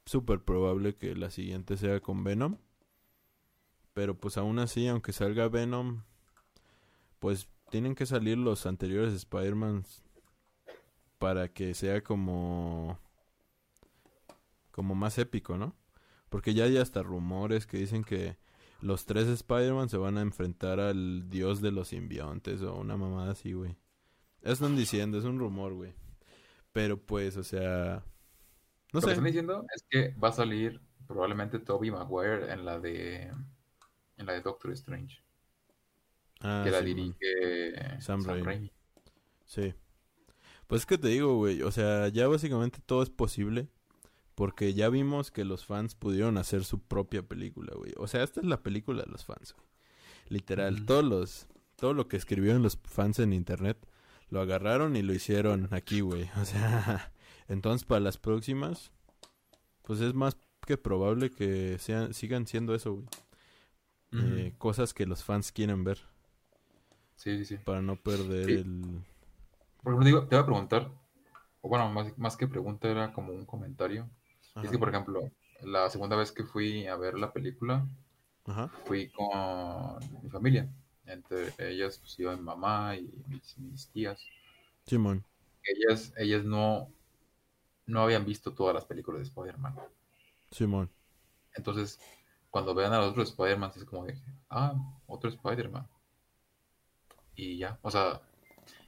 [0.05, 2.57] súper probable que la siguiente sea con Venom.
[3.97, 6.03] Pero pues aún así, aunque salga Venom,
[7.17, 9.85] pues tienen que salir los anteriores Spider-Man
[11.17, 12.99] para que sea como
[14.69, 15.75] como más épico, ¿no?
[16.29, 18.37] Porque ya hay hasta rumores que dicen que
[18.81, 23.31] los tres Spider-Man se van a enfrentar al dios de los simbiontes o una mamada
[23.31, 23.77] así, güey.
[24.43, 25.95] Están diciendo, es un rumor, güey.
[26.71, 28.03] Pero pues, o sea,
[28.93, 29.11] no Lo que sé.
[29.13, 33.31] están diciendo es que va a salir probablemente Tobey Maguire en la de
[34.17, 35.21] en la de Doctor Strange,
[36.41, 38.43] Ah, que la sí, dirige Sam Sam, Raimi.
[38.43, 38.71] Raimi.
[39.45, 39.73] Sí.
[40.67, 43.69] Pues es que te digo, güey, o sea, ya básicamente todo es posible
[44.35, 47.93] porque ya vimos que los fans pudieron hacer su propia película, güey.
[47.97, 49.67] O sea, esta es la película de los fans, güey.
[50.29, 53.77] Literal, todos los todo lo que escribieron los fans en internet
[54.29, 56.29] lo agarraron y lo hicieron aquí, güey.
[56.39, 57.11] O sea,
[57.47, 58.91] entonces para las próximas
[59.83, 63.07] pues es más que probable que sean sigan siendo eso, güey.
[64.19, 65.99] Eh, cosas que los fans quieren ver
[67.15, 67.59] Sí, sí, sí.
[67.65, 68.53] para no perder Sí.
[68.53, 69.01] el
[69.83, 70.91] Por ejemplo, digo, te voy a preguntar,
[71.61, 74.09] o bueno, más, más que pregunta era como un comentario.
[74.63, 77.87] Es que, por ejemplo, la segunda vez que fui a ver la película,
[78.47, 78.69] Ajá.
[78.85, 80.69] fui con mi familia.
[81.05, 84.19] Entre ellas, pues iba mi mamá y mis, mis tías.
[84.85, 85.23] Simón.
[85.63, 86.91] Ellas, ellas no,
[87.87, 89.75] no habían visto todas las películas de Spider-Man.
[90.51, 90.89] Simón.
[91.55, 91.99] Entonces,
[92.51, 94.17] cuando vean a los otros Spider-Man, es como de,
[94.49, 94.73] ah,
[95.07, 95.87] otro Spider-Man.
[97.35, 98.21] Y ya, o sea,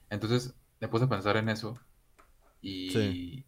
[0.09, 1.77] entonces me puse a pensar en eso
[2.61, 3.45] y, Sí.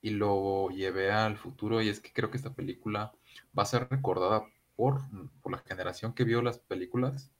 [0.00, 3.12] y lo llevé al futuro y es que creo que esta película
[3.56, 4.44] va a ser recordada
[4.76, 5.00] por,
[5.42, 7.30] por la generación que vio las películas,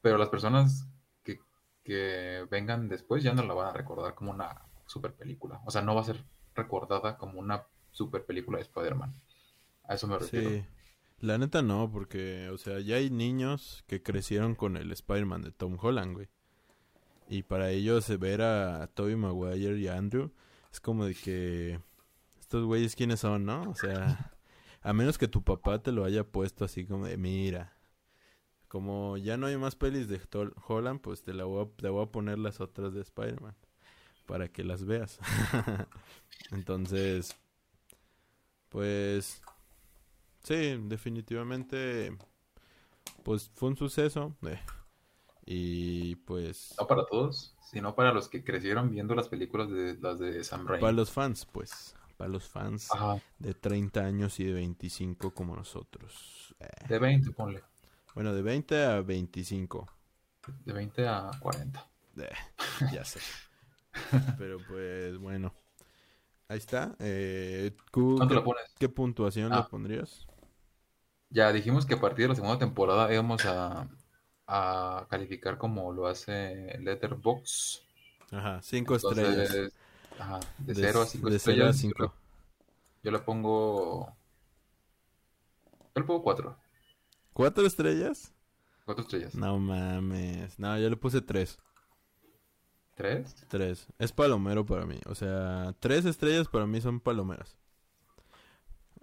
[0.00, 0.86] pero las personas
[1.22, 1.40] que,
[1.84, 5.60] que vengan después ya no la van a recordar como una super película.
[5.64, 9.14] O sea, no va a ser recordada como una super película de Spider-Man.
[9.84, 10.50] A eso me refiero.
[10.50, 10.64] Sí.
[11.20, 15.52] La neta no, porque, o sea, ya hay niños que crecieron con el Spider-Man de
[15.52, 16.28] Tom Holland, güey.
[17.28, 20.32] Y para ellos eh, ver a Tobey Maguire y a Andrew
[20.72, 21.80] es como de que
[22.40, 23.70] estos güeyes quiénes son, ¿no?
[23.70, 24.32] O sea,
[24.82, 27.72] a menos que tu papá te lo haya puesto así como de, mira,
[28.68, 30.20] como ya no hay más pelis de
[30.66, 33.56] Holland, pues te la voy a, te voy a poner las otras de Spider-Man
[34.26, 35.20] para que las veas.
[36.50, 37.36] Entonces,
[38.70, 39.42] pues
[40.42, 42.16] sí, definitivamente
[43.24, 44.60] pues fue un suceso eh,
[45.46, 50.18] y pues No para todos, sino para los que crecieron viendo las películas de las
[50.18, 50.80] de Sam Raimi.
[50.80, 55.56] para los fans, pues, para los fans Ajá, de 30 años y de 25 como
[55.56, 56.54] nosotros.
[56.60, 57.62] Eh, de 20, ponle.
[58.14, 59.88] Bueno, de 20 a 25.
[60.64, 61.88] De 20 a 40.
[62.18, 62.28] Eh,
[62.92, 63.20] ya sé.
[64.38, 65.54] Pero pues bueno.
[66.48, 66.94] Ahí está.
[66.98, 68.74] Eh, ¿cu- ¿Cuánto qué, la pones?
[68.78, 69.68] qué puntuación le Ah.
[69.68, 70.26] pondrías?
[71.32, 73.88] Ya dijimos que a partir de la segunda temporada íbamos a,
[74.46, 77.80] a calificar como lo hace Letterboxd.
[78.32, 79.72] Ajá, 5 estrellas.
[80.18, 81.76] Ajá, de De 0 a s- 5 de cero a estrellas.
[81.76, 82.14] yo cinco.
[83.02, 84.06] Yo le pongo.
[85.94, 86.56] Yo le pongo 4.
[87.32, 88.32] ¿Cuatro estrellas?
[88.84, 89.34] 4 estrellas.
[89.34, 90.58] No mames.
[90.58, 91.58] No, yo le puse 3.
[92.94, 93.34] ¿Tres?
[93.48, 93.86] Tres.
[93.98, 94.98] Es palomero para mí.
[95.06, 97.56] O sea, tres estrellas para mí son palomeras.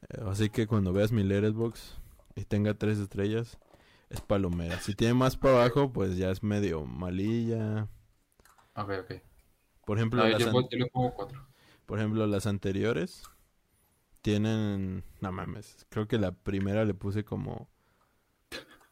[0.10, 1.99] Eh, Así que cuando veas mi Letterboxd
[2.42, 3.60] y tenga tres estrellas,
[4.10, 4.80] es palomera.
[4.80, 7.88] Si tiene más para abajo, pues ya es medio malilla.
[8.76, 9.12] Ok, ok.
[9.86, 11.48] Por ejemplo, No, las, yo, yo le pongo cuatro.
[11.86, 13.24] por ejemplo, las anteriores
[14.22, 15.04] tienen...
[15.22, 17.70] No mames, creo que la primera le puse como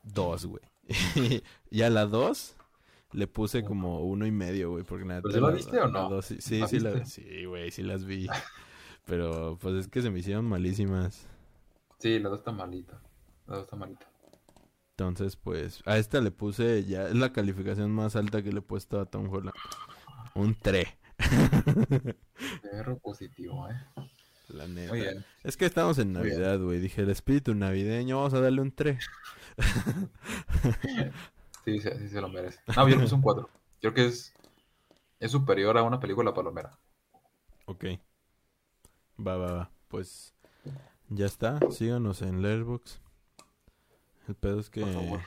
[0.03, 0.61] dos, güey.
[1.69, 2.55] y a la dos
[3.13, 5.21] le puse como uno y medio, güey, porque nada.
[5.21, 6.21] ¿Pero sí la viste o no?
[6.21, 7.05] sí, sí, ¿La sí, la- viste?
[7.05, 8.27] sí, güey, sí las vi.
[9.05, 11.27] Pero pues es que se me hicieron malísimas.
[11.99, 12.99] Sí, la dos está malita.
[13.47, 13.67] La dos.
[14.91, 18.61] Entonces, pues, a esta le puse ya, es la calificación más alta que le he
[18.61, 19.55] puesto a Tom Holland.
[20.35, 20.87] Un 3.
[22.61, 23.75] Perro positivo, ¿eh?
[24.49, 24.91] La neta.
[24.91, 25.25] Muy bien.
[25.43, 26.13] Es que estamos en.
[26.13, 26.79] Navidad, güey.
[26.79, 28.97] Dije, el espíritu navideño, vamos a darle un 3.
[31.67, 32.61] Sí, sí, sí se lo merece.
[32.77, 33.49] No, yo le puse un cuatro.
[33.81, 34.33] Creo que es,
[35.19, 36.79] es superior a una película palomera.
[37.65, 37.83] Ok.
[39.19, 39.71] Va, va, va.
[39.89, 40.33] Pues
[41.09, 41.59] ya está.
[41.69, 43.01] Síganos en Letterboxd.
[44.27, 44.81] El pedo es que...
[44.81, 45.19] Por favor.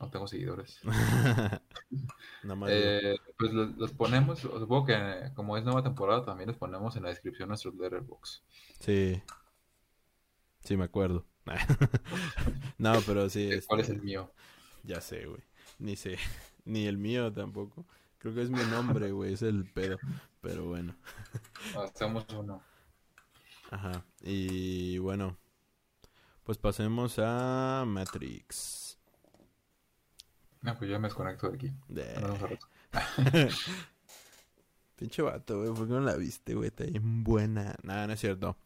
[0.00, 0.80] No tengo seguidores.
[2.42, 2.70] Nada más.
[2.72, 6.96] Eh, pues los, los ponemos, supongo que eh, como es nueva temporada, también los ponemos
[6.96, 8.42] en la descripción de nuestros letterbox.
[8.80, 9.22] Sí.
[10.60, 11.24] Sí, me acuerdo.
[12.78, 13.50] no, pero sí.
[13.66, 14.32] ¿Cuál es este, el mío?
[14.82, 15.42] Ya sé, güey.
[15.78, 16.18] Ni sé.
[16.64, 17.86] Ni el mío tampoco.
[18.18, 19.34] Creo que es mi nombre, güey.
[19.34, 19.98] Es el pedo.
[20.40, 20.94] Pero bueno.
[21.76, 22.62] Hacemos uno.
[23.70, 24.04] Ajá.
[24.22, 25.36] Y bueno.
[26.44, 28.98] Pues pasemos a Matrix.
[30.60, 31.72] No, pues yo me desconecto de aquí.
[31.88, 32.48] De-.
[34.96, 35.72] Pinche vato, güey.
[35.72, 36.68] ¿Por qué no la viste, güey?
[36.68, 37.76] Está bien buena.
[37.82, 38.56] Nada, no es cierto.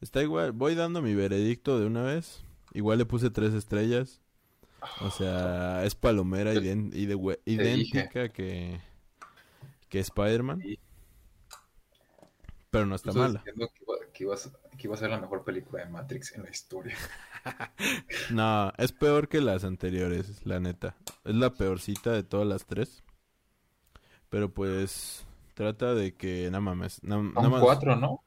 [0.00, 0.52] Está igual.
[0.52, 2.42] Voy dando mi veredicto de una vez.
[2.72, 4.20] Igual le puse tres estrellas.
[5.00, 8.80] O sea, es palomera idéntica que,
[9.88, 10.62] que Spider-Man.
[12.70, 13.44] Pero no está Estoy mala.
[14.12, 14.36] que iba,
[14.78, 16.96] que, iba a, ser- la mejor película de Matrix en la historia.
[18.30, 20.94] No, es peor que las anteriores, la neta.
[21.24, 23.02] Es la peorcita de todas las tres.
[24.28, 28.22] Pero pues trata de que, no mames, na- nada más cuatro, ¿no?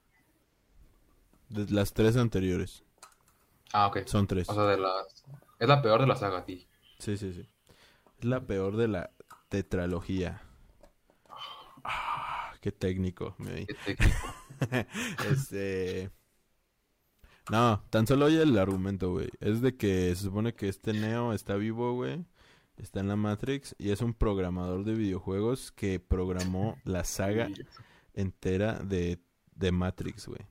[1.49, 2.83] de las tres anteriores.
[3.71, 3.99] Ah, ok.
[4.05, 4.49] Son tres.
[4.49, 5.23] O sea, de las...
[5.59, 6.67] Es la peor de la saga, ti.
[6.99, 7.47] Sí, sí, sí.
[8.19, 9.11] Es la peor de la
[9.49, 10.41] tetralogía.
[11.83, 13.65] Ah, qué técnico, me vi.
[13.65, 14.33] Qué técnico.
[15.31, 16.11] Este.
[17.49, 19.29] No, tan solo oye el argumento, güey.
[19.39, 22.25] Es de que se supone que este Neo está vivo, güey.
[22.77, 27.49] Está en la Matrix y es un programador de videojuegos que programó la saga
[28.13, 29.19] entera de,
[29.55, 30.41] de Matrix, güey.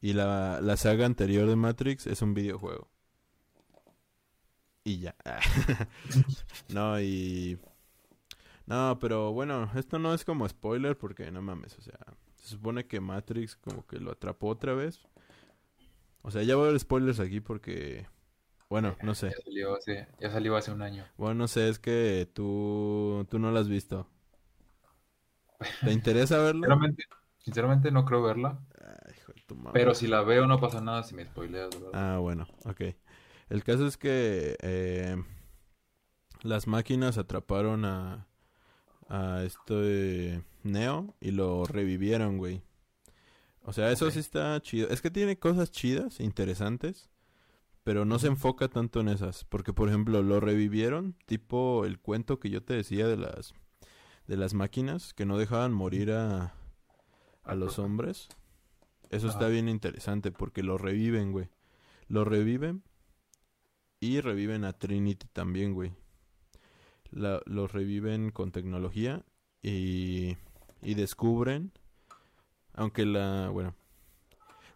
[0.00, 2.88] Y la, la saga anterior de Matrix es un videojuego.
[4.84, 5.14] Y ya.
[6.72, 7.58] no, y...
[8.66, 11.98] No, pero bueno, esto no es como spoiler porque no mames, o sea,
[12.36, 15.00] se supone que Matrix como que lo atrapó otra vez.
[16.22, 18.06] O sea, ya voy a ver spoilers aquí porque...
[18.68, 19.30] Bueno, no sé.
[19.30, 21.04] Ya salió hace, ya salió hace un año.
[21.16, 24.06] Bueno, no sé, es que tú, tú no lo has visto.
[25.84, 26.62] ¿Te interesa verlo?
[26.62, 27.04] Sinceramente,
[27.38, 28.60] sinceramente no creo verla.
[28.80, 29.72] Ay, hijo de tu madre.
[29.72, 31.90] Pero si la veo no pasa nada si me spoileas, ¿verdad?
[31.94, 32.82] Ah, bueno, ok.
[33.48, 35.16] El caso es que eh,
[36.42, 38.28] las máquinas atraparon a,
[39.08, 42.62] a este Neo y lo revivieron, güey.
[43.68, 44.88] O sea, eso sí está chido.
[44.88, 47.10] Es que tiene cosas chidas, interesantes,
[47.84, 49.44] pero no se enfoca tanto en esas.
[49.44, 53.52] Porque, por ejemplo, lo revivieron, tipo el cuento que yo te decía de las,
[54.26, 56.54] de las máquinas que no dejaban morir a,
[57.44, 58.28] a los hombres.
[59.10, 61.48] Eso está bien interesante porque lo reviven, güey.
[62.08, 62.82] Lo reviven
[64.00, 65.92] y reviven a Trinity también, güey.
[67.10, 69.24] La- los reviven con tecnología
[69.62, 70.36] y,
[70.82, 71.72] y descubren,
[72.78, 73.74] aunque la, bueno,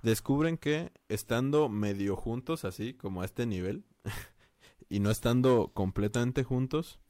[0.02, 3.84] descubren que estando medio juntos así, como a este nivel,
[4.88, 7.00] y no estando completamente juntos,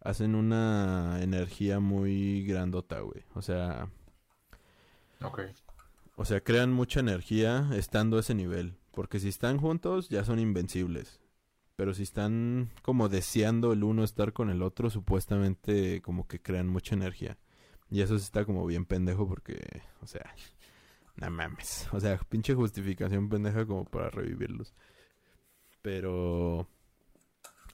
[0.00, 3.24] hacen una energía muy grandota, güey.
[3.34, 3.90] O sea,
[5.22, 5.40] Ok.
[6.16, 8.74] o sea, crean mucha energía estando a ese nivel.
[8.92, 11.20] Porque si están juntos, ya son invencibles.
[11.76, 16.68] Pero si están como deseando el uno estar con el otro, supuestamente como que crean
[16.68, 17.38] mucha energía.
[17.92, 20.34] Y eso sí está como bien pendejo porque, o sea,
[21.16, 21.86] no mames.
[21.92, 24.72] O sea, pinche justificación pendeja como para revivirlos.
[25.82, 26.66] Pero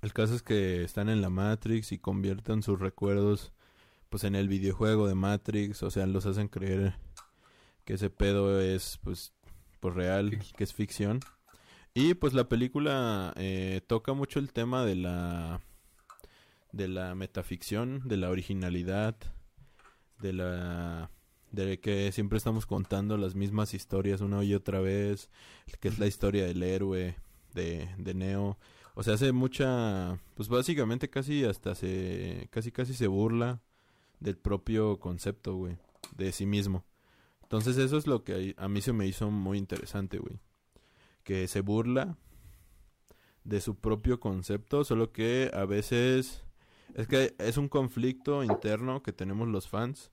[0.03, 3.53] el caso es que están en la Matrix y convierten sus recuerdos
[4.09, 5.85] pues en el videojuego de Matrix.
[5.85, 6.97] O sea, los hacen creer
[7.85, 9.33] que ese pedo es pues,
[9.79, 11.21] pues real, que es ficción.
[11.95, 15.61] Y pues la película eh, toca mucho el tema de la
[16.73, 19.17] de la metaficción, de la originalidad,
[20.21, 21.11] de la
[21.51, 25.31] de que siempre estamos contando las mismas historias una y otra vez,
[25.81, 27.17] que es la historia del héroe
[27.55, 28.59] de, de Neo.
[28.95, 33.63] O sea, hace mucha, pues básicamente casi hasta se, casi casi se burla
[34.21, 35.79] del propio concepto, güey,
[36.17, 36.85] de sí mismo.
[37.43, 40.39] Entonces eso es lo que a mí se me hizo muy interesante, güey.
[41.23, 42.19] Que se burla
[43.45, 46.43] de su propio concepto, solo que a veces
[46.95, 50.11] es que es un conflicto interno que tenemos los fans,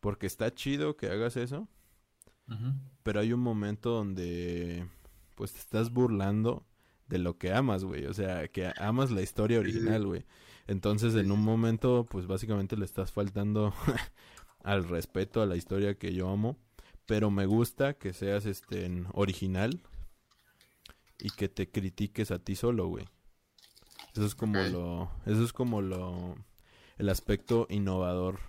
[0.00, 1.68] porque está chido que hagas eso,
[3.02, 4.86] pero hay un momento donde
[5.34, 6.66] pues te estás burlando
[7.06, 10.24] de lo que amas, güey, o sea, que amas la historia original, güey.
[10.66, 13.72] Entonces, en un momento, pues básicamente le estás faltando
[14.62, 16.58] al respeto a la historia que yo amo
[17.08, 19.80] pero me gusta que seas este original
[21.18, 23.06] y que te critiques a ti solo, güey.
[24.14, 26.36] Eso es como lo eso es como lo
[26.96, 28.40] el aspecto innovador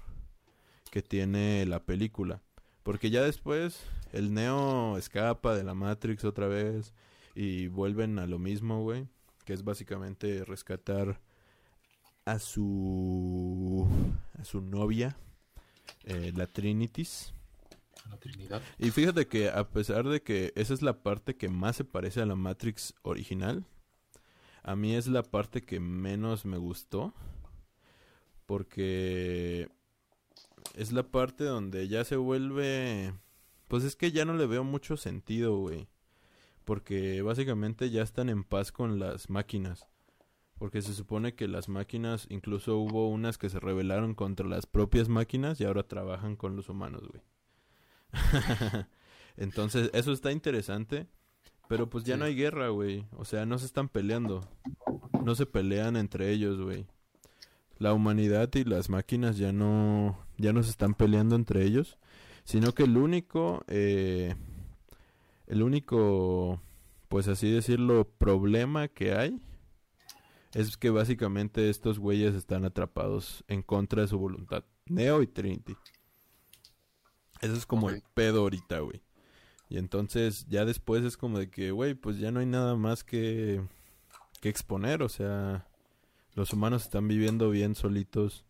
[0.92, 2.42] que tiene la película,
[2.84, 6.94] porque ya después el Neo escapa de la Matrix otra vez
[7.36, 9.08] y vuelven a lo mismo, güey,
[9.46, 11.20] que es básicamente rescatar
[12.26, 13.88] a su
[14.40, 15.16] a su novia
[16.06, 17.34] eh, la Trinities.
[18.80, 22.22] Y fíjate que a pesar de que esa es la parte que más se parece
[22.22, 23.66] a la Matrix original,
[24.64, 27.14] a mí es la parte que menos me gustó.
[28.46, 29.70] Porque
[30.76, 33.14] es la parte donde ya se vuelve...
[33.68, 35.88] Pues es que ya no le veo mucho sentido, güey.
[36.66, 39.88] Porque básicamente ya están en paz con las máquinas.
[40.58, 45.08] Porque se supone que las máquinas, incluso hubo unas que se rebelaron contra las propias
[45.08, 47.24] máquinas y ahora trabajan con los humanos, güey.
[49.38, 51.08] Entonces, eso está interesante.
[51.70, 53.06] Pero pues ya no hay guerra, güey.
[53.16, 54.42] O sea, no se están peleando.
[55.24, 56.88] No se pelean entre ellos, güey.
[57.78, 62.00] La humanidad y las máquinas ya no, ya no se están peleando entre ellos.
[62.44, 64.34] Sino que el único, eh,
[65.46, 66.60] el único,
[67.08, 69.40] pues así decirlo, problema que hay
[70.56, 74.64] es que básicamente estos güeyes están atrapados en contra de su voluntad.
[74.88, 75.76] Neo y Trinity.
[77.42, 79.04] Eso es como el pedo ahorita, güey.
[79.70, 83.04] Y entonces ya después es como de que, güey, pues ya no hay nada más
[83.04, 83.62] que,
[84.42, 85.04] que exponer.
[85.04, 85.68] O sea,
[86.34, 88.46] los humanos están viviendo bien solitos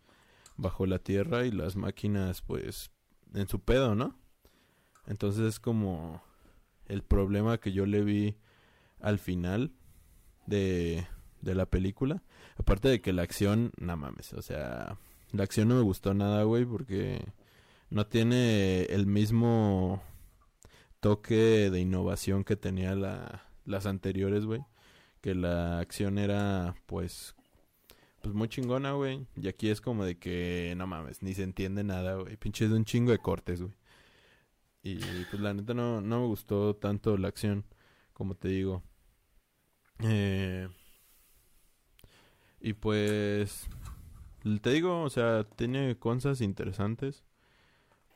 [0.56, 2.92] bajo la tierra y las máquinas, pues,
[3.34, 4.16] en su pedo, ¿no?
[5.08, 6.24] Entonces es como
[6.86, 8.38] el problema que yo le vi
[9.02, 9.72] al final
[10.46, 11.06] de,
[11.42, 12.24] de la película.
[12.58, 14.98] Aparte de que la acción, no mames, o sea,
[15.32, 17.26] la acción no me gustó nada, güey, porque
[17.90, 20.02] no tiene el mismo
[21.00, 24.62] toque de innovación que tenía la, las anteriores, güey.
[25.22, 27.36] Que la acción era, pues,
[28.22, 29.28] pues muy chingona, güey.
[29.36, 32.38] Y aquí es como de que, no mames, ni se entiende nada, güey.
[32.38, 33.74] Pinches de un chingo de cortes, güey.
[34.82, 34.98] Y
[35.30, 37.66] pues la neta no, no me gustó tanto la acción,
[38.14, 38.82] como te digo.
[40.02, 40.70] Eh,
[42.62, 43.68] y pues,
[44.62, 47.24] te digo, o sea, tiene cosas interesantes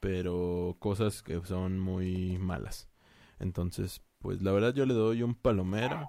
[0.04, 2.90] pero cosas que son muy malas.
[3.40, 6.06] Entonces, pues la verdad yo le doy un palomero.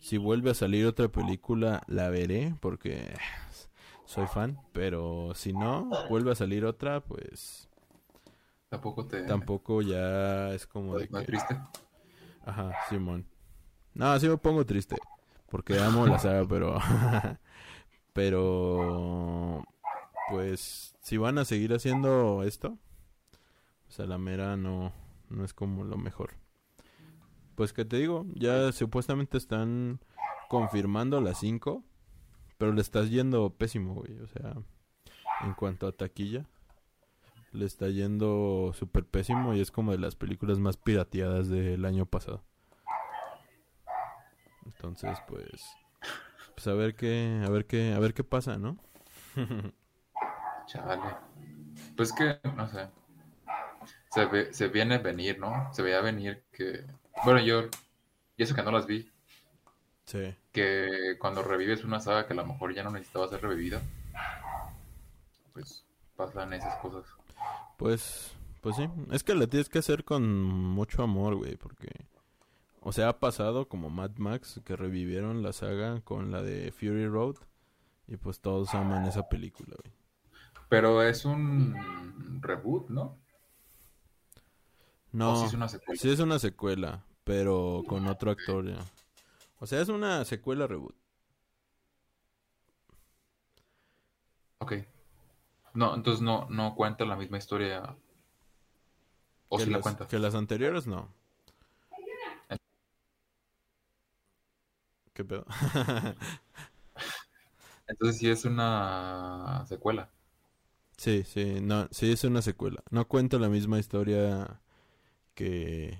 [0.00, 3.12] Si vuelve a salir otra película, la veré porque
[4.06, 7.68] soy fan, pero si no vuelve a salir otra, pues
[8.70, 11.20] tampoco te tampoco ya es como de que...
[11.20, 11.60] triste.
[12.46, 13.26] Ajá, Simón.
[13.92, 14.96] No, así me pongo triste
[15.50, 16.78] porque amo la saga, pero
[18.14, 19.62] pero
[20.30, 22.78] pues si van a seguir haciendo esto,
[23.88, 24.90] o sea, la mera no,
[25.28, 26.30] no es como lo mejor.
[27.56, 30.00] Pues que te digo, ya supuestamente están
[30.48, 31.84] confirmando las 5,
[32.56, 34.18] pero le estás yendo pésimo, güey.
[34.20, 34.56] O sea,
[35.42, 36.46] en cuanto a taquilla,
[37.52, 42.06] le está yendo súper pésimo y es como de las películas más pirateadas del año
[42.06, 42.42] pasado.
[44.64, 45.62] Entonces, pues,
[46.54, 48.78] pues a ver qué, a ver qué, a ver qué pasa, ¿no?
[50.66, 51.16] Chale.
[51.96, 52.88] Pues que, no sé.
[54.10, 55.72] Se, ve, se viene a venir, ¿no?
[55.72, 56.84] Se veía venir que.
[57.24, 57.64] Bueno, yo.
[58.36, 59.10] Y eso que no las vi.
[60.04, 60.34] Sí.
[60.52, 63.80] Que cuando revives una saga que a lo mejor ya no necesitaba ser revivida.
[65.52, 65.84] Pues
[66.16, 67.04] pasan esas cosas.
[67.76, 68.32] Pues.
[68.60, 68.88] Pues sí.
[69.10, 71.56] Es que la tienes que hacer con mucho amor, güey.
[71.56, 71.90] Porque.
[72.80, 77.06] O sea, ha pasado como Mad Max que revivieron la saga con la de Fury
[77.06, 77.36] Road.
[78.06, 80.03] Y pues todos aman esa película, güey.
[80.74, 81.72] Pero es un
[82.40, 83.16] reboot, ¿no?
[85.12, 86.00] No, sí es una secuela.
[86.00, 88.84] Sí es una secuela, pero con otro actor ya.
[89.60, 90.96] O sea, es una secuela reboot.
[94.58, 94.72] Ok.
[95.74, 97.96] No, entonces no, no cuenta la misma historia.
[99.50, 100.08] O si la cuenta.
[100.08, 101.08] Que las anteriores no.
[105.12, 105.46] ¿Qué pedo?
[107.86, 110.10] Entonces sí es una secuela.
[110.96, 112.82] Sí, sí, no, sí es una secuela.
[112.90, 114.60] No cuenta la misma historia
[115.34, 115.98] que,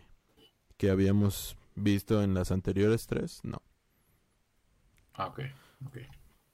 [0.77, 3.63] que habíamos visto en las anteriores tres, no.
[5.15, 5.41] Ah, ok.
[5.87, 5.99] ok.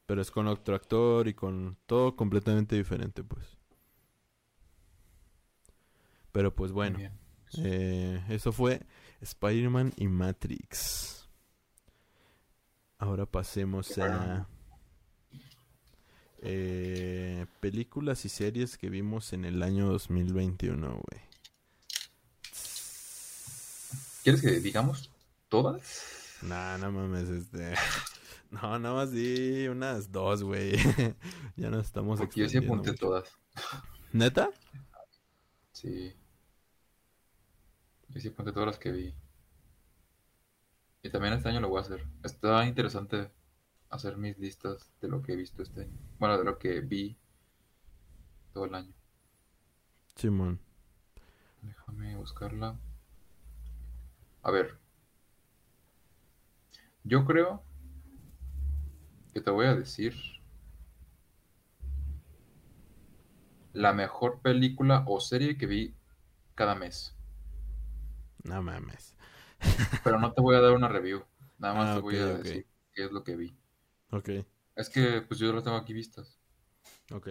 [0.07, 3.59] Pero es con otro actor y con todo completamente diferente, pues.
[6.33, 6.99] Pero pues bueno,
[7.59, 8.81] eh, eso fue
[9.21, 11.29] Spider-Man y Matrix.
[12.99, 14.47] Ahora pasemos a
[16.43, 21.23] eh, películas y series que vimos en el año 2021, güey.
[24.23, 25.11] ¿Quieres que digamos
[25.49, 26.39] todas?
[26.43, 27.75] Nah, no mames, este.
[28.51, 30.73] No, nada más di unas dos, güey.
[31.57, 33.07] ya nos estamos Porque yo sí apunté mucho.
[33.07, 33.39] todas.
[34.13, 34.51] ¿Neta?
[35.71, 36.13] Sí.
[38.09, 39.15] Yo sí apunté todas las que vi.
[41.05, 42.05] Y también este año lo voy a hacer.
[42.25, 43.31] Está interesante
[43.91, 45.99] hacer mis listas de lo que he visto este año.
[46.19, 47.19] Bueno, de lo que vi
[48.53, 48.95] todo el año.
[50.17, 50.61] Simón.
[51.63, 52.79] Déjame buscarla.
[54.43, 54.79] A ver.
[57.05, 57.63] Yo creo
[59.33, 60.15] que te voy a decir
[63.73, 65.95] la mejor película o serie que vi
[66.55, 67.17] cada mes.
[68.45, 69.17] No mames.
[70.05, 71.25] Pero no te voy a dar una review.
[71.59, 73.60] Nada más Ah, te voy a decir qué es lo que vi.
[74.13, 74.31] Ok,
[74.75, 76.41] Es que pues yo las tengo aquí vistas.
[77.13, 77.29] ok.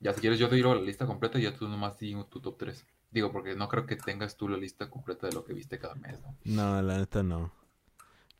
[0.00, 2.40] Ya si quieres yo te digo la lista completa y ya tú nomás di tu
[2.40, 2.84] top 3.
[3.12, 5.94] Digo, porque no creo que tengas tú la lista completa de lo que viste cada
[5.94, 6.36] mes, ¿no?
[6.44, 7.50] No, la neta no.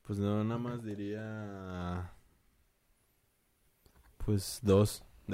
[0.06, 2.12] Pues no, nada más diría.
[4.24, 5.02] Pues dos.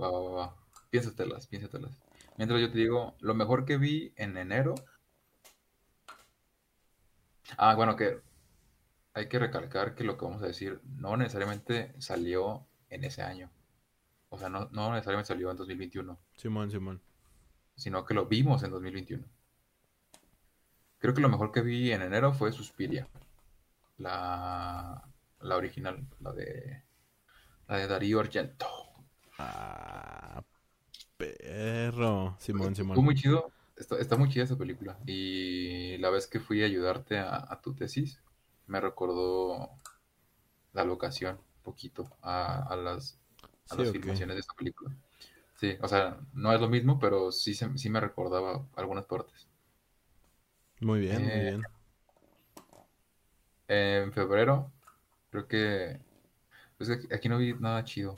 [0.00, 0.42] Va, va, va, va.
[0.90, 2.02] Piénsatelas, piénsatelas.
[2.36, 4.74] Mientras yo te digo, lo mejor que vi en enero.
[7.56, 8.20] Ah, bueno, que
[9.14, 13.50] hay que recalcar que lo que vamos a decir no necesariamente salió en ese año.
[14.30, 17.02] O sea, no, no necesariamente salió en 2021, Simón, Simón.
[17.74, 19.24] sino que lo vimos en 2021.
[20.98, 23.08] Creo que lo mejor que vi en enero fue Suspiria.
[23.98, 25.02] La,
[25.40, 26.82] la original, la de,
[27.68, 28.66] la de Darío Argento.
[29.38, 30.42] Ah,
[31.16, 32.36] perro.
[32.38, 33.04] Simón, Simón.
[33.04, 34.98] muy chido, está, está muy chida esa película.
[35.04, 38.22] Y la vez que fui a ayudarte a, a tu tesis,
[38.72, 39.70] me recordó
[40.72, 43.18] la locación un poquito a, a las,
[43.70, 43.92] a Sí, las ok.
[43.92, 44.94] filmaciones de esta película.
[45.56, 49.48] Sí, o sea, no es lo mismo, pero sí, se- sí me recordaba algunas partes.
[50.80, 51.66] Muy bien, muy Eh, bien.
[53.66, 54.70] En febrero,
[55.30, 56.00] creo que...
[56.78, 58.14] Pues aquí- no vi nada chido.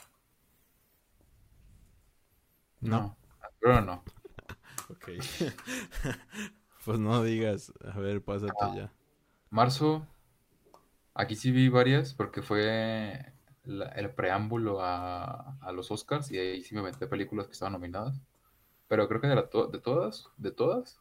[2.82, 3.00] No.
[3.00, 4.04] No, en febrero no.
[4.90, 5.08] Ok.
[6.84, 7.72] pues no digas.
[7.92, 8.72] A ver, pásate Ah.
[8.72, 8.92] ya.
[9.50, 10.06] Marzo,
[11.14, 13.32] aquí sí vi varias porque fue
[13.64, 17.72] la- el preámbulo a, a los Oscars y ahí sí me aventé películas que estaban
[17.74, 18.20] nominadas.
[18.88, 21.00] Pero creo que de, la to- de todas, de todas,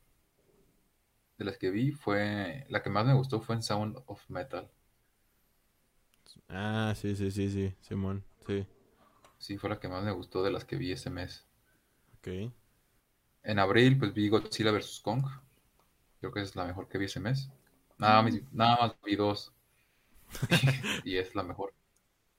[1.37, 4.67] de las que vi, fue la que más me gustó fue en Sound of Metal.
[6.49, 7.75] Ah, sí, sí, sí, sí.
[7.81, 8.65] Simón, sí.
[9.37, 11.45] Sí, fue la que más me gustó de las que vi ese mes.
[12.17, 12.53] Ok.
[13.43, 14.99] En abril, pues vi Godzilla vs.
[15.01, 15.23] Kong.
[16.19, 17.51] Creo que es la mejor que vi ese mes.
[17.99, 19.52] Nada más, nada más vi dos.
[21.03, 21.73] y es la mejor.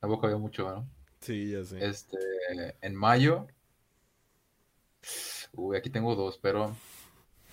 [0.00, 0.88] Tampoco había mucho, ¿no?
[1.20, 1.88] Sí, ya sé.
[1.88, 2.18] Este,
[2.82, 3.48] en mayo.
[5.54, 6.76] Uy, aquí tengo dos, pero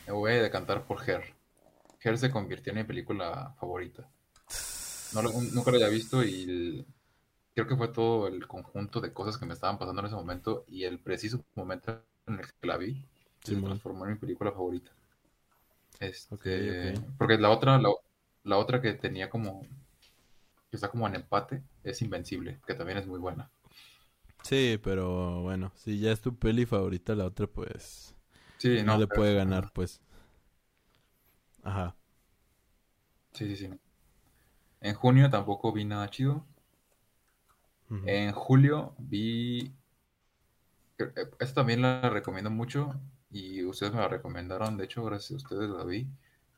[0.07, 1.23] me voy a decantar por Her.
[2.03, 4.09] Her se convirtió en mi película favorita.
[5.11, 6.85] No nunca lo había visto y el-
[7.55, 10.65] creo que fue todo el conjunto de cosas que me estaban pasando en ese momento
[10.67, 13.05] y el preciso momento en el que la vi
[13.43, 13.81] se Simón.
[13.81, 14.91] transformó en mi película favorita.
[15.99, 16.85] Este, Ok, ok.
[17.17, 17.89] porque la otra, la,
[18.43, 19.67] la otra que tenía como,
[20.71, 23.51] que está como en empate, es Invencible, que también es muy buena.
[24.43, 28.15] Sí, pero bueno, si ya es tu peli favorita, la otra pues
[28.57, 30.01] Sí, no no, le puede ganar, pues.
[31.63, 31.95] Ajá.
[33.33, 33.69] Sí, sí, sí.
[34.81, 36.45] En junio tampoco vi nada chido.
[38.05, 39.73] En julio vi.
[40.99, 41.05] eh,
[41.39, 42.93] Esta también la recomiendo mucho
[43.29, 44.77] y ustedes me la recomendaron.
[44.77, 46.07] De hecho, gracias a ustedes la vi,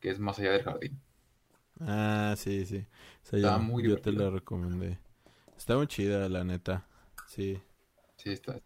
[0.00, 1.00] que es Más allá del jardín.
[1.80, 2.86] Ah, sí, sí.
[3.24, 4.98] O sea, Está yo, muy yo te la recomendé.
[5.56, 6.86] Está muy chida, la neta.
[7.26, 7.62] Sí.
[8.16, 8.60] Sí, está.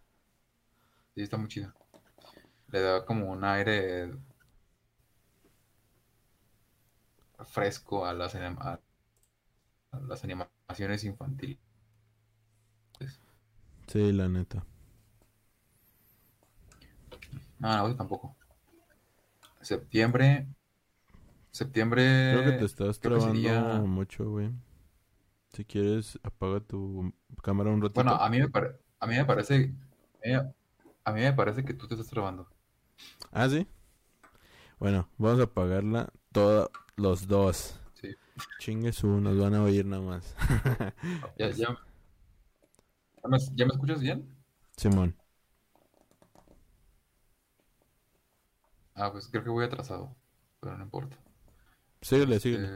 [1.15, 1.75] Sí, está muy chida.
[2.69, 4.11] Le da como un aire
[7.45, 8.81] fresco a las, a-
[10.09, 11.59] las animaciones infantiles.
[13.87, 14.65] Sí, la neta.
[17.59, 18.37] No, agosto tampoco.
[19.61, 20.49] Septiembre.
[21.59, 22.03] Septiembre.
[22.35, 24.51] Creo que te estás trabando sería- mucho, güey.
[25.53, 28.01] Si quieres, apaga tu cámara un ratito.
[28.03, 29.75] Bueno, a mí me, pare- a mí me parece.
[30.23, 30.41] eh,
[31.05, 32.47] A mí me parece que tú te estás trabando.
[33.33, 33.67] Ah, sí.
[34.79, 37.81] Bueno, vamos a apagarla todos los dos.
[37.95, 38.15] Sí.
[38.61, 40.37] Chingue su, nos van a oír nada más.
[41.39, 41.67] ¿Ya, ya,
[43.23, 44.29] ¿ya me, ya me escuchas bien?
[44.77, 45.17] Simón.
[48.95, 50.15] Ah, pues creo que voy atrasado.
[50.61, 51.17] Pero no importa.
[52.01, 52.67] Síguele, síguele.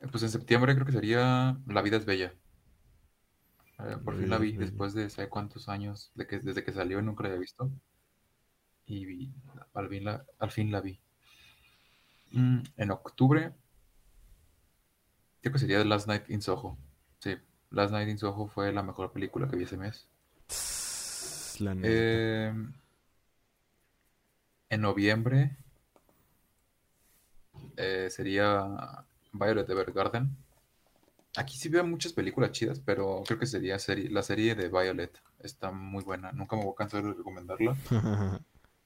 [0.00, 2.32] Eh, pues en septiembre creo que sería La vida es bella.
[3.80, 6.10] Eh, por La fin la vi después de ¿sabe cuántos años?
[6.14, 7.70] De que, desde que salió nunca la había visto.
[8.86, 9.32] Y vi-
[9.74, 10.98] al fin la, al fin la vi.
[12.32, 13.52] Mm, en octubre
[15.40, 16.76] creo que sería The Last Night in Soho.
[17.20, 17.36] Sí,
[17.70, 20.08] Last Night in Soho fue la mejor película que vi ese mes.
[21.60, 21.88] La neta.
[21.88, 22.52] Eh,
[24.70, 25.56] en noviembre
[27.76, 30.36] eh, sería Violet Evergarden.
[31.36, 35.20] Aquí sí veo muchas películas chidas, pero creo que sería serie- la serie de Violet.
[35.40, 36.32] Está muy buena.
[36.32, 37.76] Nunca me voy a cansar de recomendarla.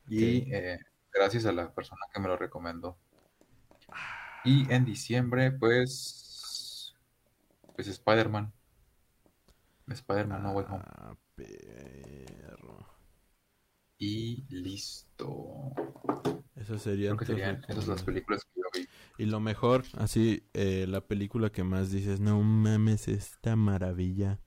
[0.09, 0.80] Y eh,
[1.14, 2.99] gracias a la persona que me lo recomendó.
[4.45, 6.93] Y en diciembre, pues.
[7.76, 8.53] Pues Spider-Man.
[9.89, 10.85] Spider-Man No Way Home.
[10.87, 12.78] Ah, perro.
[14.05, 15.70] Y listo.
[16.57, 18.88] Esas serían Creo que tus serían esas las películas que yo vi.
[19.16, 24.40] Y lo mejor, así, eh, la película que más dices, no mames, esta maravilla.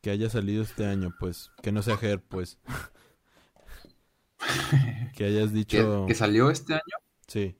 [0.00, 1.52] Que haya salido este año, pues.
[1.62, 2.58] Que no sea Her, pues.
[5.14, 6.96] que hayas dicho, que salió este año.
[7.28, 7.56] sí.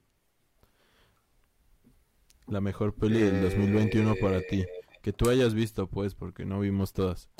[2.48, 4.62] La mejor peli del 2021 para ti.
[4.62, 4.68] Eh,
[5.00, 7.30] Que tú hayas visto, pues, porque no vimos todas.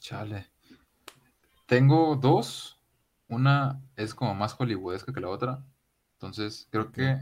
[0.00, 0.50] Chale.
[1.70, 2.80] Tengo dos.
[3.28, 5.64] Una es como más hollywoodesca que la otra.
[6.14, 7.16] Entonces, creo que,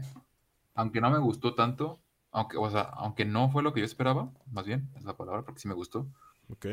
[0.73, 1.99] aunque no me gustó tanto,
[2.31, 5.43] aunque, o sea, aunque no fue lo que yo esperaba, más bien, es la palabra,
[5.43, 6.07] porque sí me gustó,
[6.49, 6.65] ¿Ok?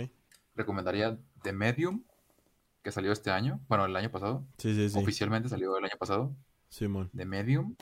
[0.54, 2.02] recomendaría The Medium,
[2.82, 4.46] que salió este año, bueno, el año pasado.
[4.56, 4.98] Sí, sí, sí.
[4.98, 6.34] Oficialmente salió el año pasado.
[6.70, 7.10] Simón.
[7.14, 7.76] The Medium.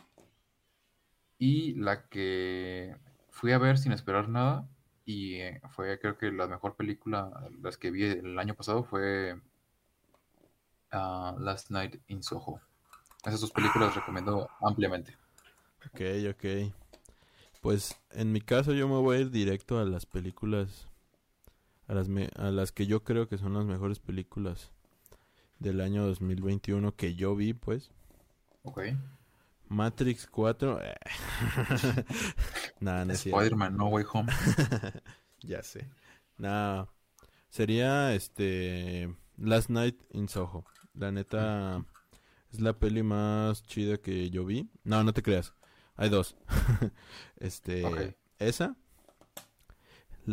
[1.38, 2.96] Y la que
[3.30, 4.68] fui a ver sin esperar nada.
[5.04, 7.30] Y eh, fue, creo que la mejor película,
[7.62, 9.38] las que vi el año pasado, fue
[11.38, 12.60] Last Night in Soho.
[13.24, 15.16] Esas dos películas las recomiendo ampliamente.
[15.92, 16.72] Ok, ok.
[17.60, 20.88] Pues en mi caso yo me voy a ir directo a las películas,
[21.88, 24.70] a las, me- a las que yo creo que son las mejores películas
[25.58, 27.90] del año 2021 que yo vi, pues.
[28.64, 28.82] Ok.
[29.68, 30.80] Matrix 4.
[30.82, 30.94] eh.
[32.80, 33.12] Nada, no.
[33.14, 34.32] Spider-Man No Way Home.
[35.40, 35.86] Ya sé.
[36.38, 36.88] Nada.
[37.50, 40.64] Sería este Last Night in Soho.
[40.94, 41.84] La neta
[42.52, 44.70] es la peli más chida que yo vi.
[44.84, 45.54] No, no te creas.
[45.96, 46.36] Hay dos.
[47.38, 48.76] este, esa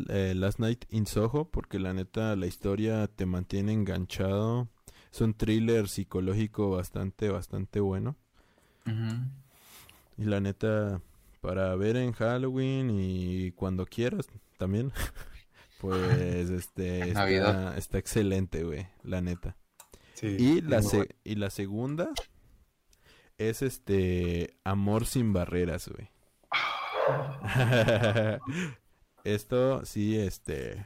[0.09, 4.69] eh, Last Night in Soho porque la neta la historia te mantiene enganchado.
[5.11, 8.15] Es un thriller psicológico bastante bastante bueno.
[10.17, 11.01] Y la neta,
[11.41, 14.91] para ver en Halloween y cuando quieras también,
[15.81, 19.55] pues este está, está excelente, güey, la neta.
[20.13, 21.11] Sí, Y la, se- bueno.
[21.23, 22.09] y la segunda
[23.37, 26.09] es este Amor sin barreras, güey.
[29.23, 30.85] Esto sí, este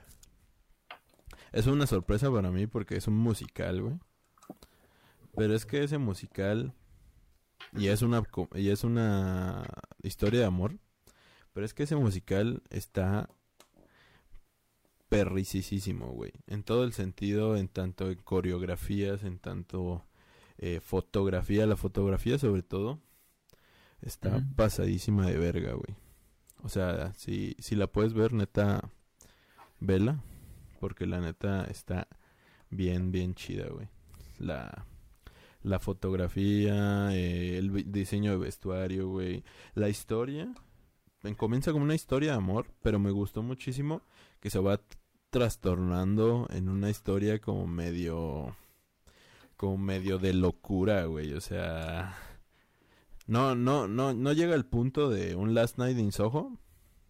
[1.52, 3.98] es una sorpresa para mí porque es un musical, güey.
[5.36, 6.74] Pero es que ese musical
[7.74, 8.24] y es una
[8.54, 9.66] y es una
[10.02, 10.78] historia de amor,
[11.54, 13.30] pero es que ese musical está
[15.10, 16.32] perricisísimo, güey.
[16.48, 20.06] En todo el sentido, en tanto en coreografías, en tanto
[20.58, 23.00] eh, fotografía, la fotografía sobre todo
[24.02, 25.96] está pasadísima de verga, güey.
[26.64, 28.90] O sea, si, si la puedes ver, neta,
[29.80, 30.24] vela,
[30.80, 32.08] porque la neta está
[32.70, 33.88] bien, bien chida, güey.
[34.40, 34.86] La,
[35.62, 39.44] la fotografía, eh, el diseño de vestuario, güey.
[39.74, 40.54] La historia,
[41.34, 44.04] comienza como una historia de amor, pero me gustó muchísimo
[44.40, 44.80] que se va
[45.32, 48.56] trastornando en una historia como medio
[49.58, 52.16] como medio de locura, güey, o sea,
[53.28, 56.58] no no no no llega al punto de un Last Night in Soho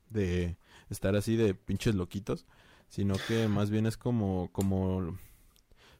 [0.09, 0.57] de
[0.89, 2.45] estar así de pinches loquitos,
[2.87, 5.17] sino que más bien es como como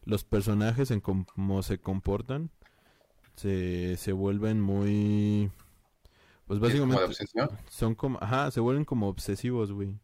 [0.05, 2.51] los personajes en cómo se comportan
[3.35, 5.51] se se vuelven muy
[6.47, 7.49] pues como de básicamente obsesión.
[7.69, 9.97] son como, ajá, se vuelven como obsesivos, güey.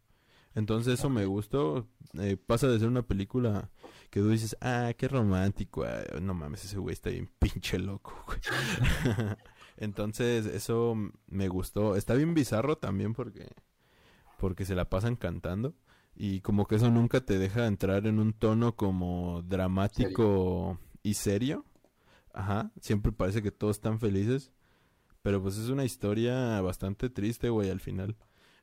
[0.54, 1.88] Entonces eso me gustó.
[2.18, 3.70] Eh, pasa de ser una película
[4.10, 5.84] que tú dices, ah, qué romántico.
[5.84, 8.38] ah, no mames, ese güey está bien pinche loco, güey.
[9.76, 11.96] Entonces eso me gustó.
[11.96, 13.48] Está bien bizarro también porque,
[14.38, 15.74] porque se la pasan cantando.
[16.14, 21.64] Y como que eso nunca te deja entrar en un tono como dramático y serio.
[22.34, 24.52] Ajá, siempre parece que todos están felices.
[25.22, 28.16] Pero pues es una historia bastante triste, güey, al final.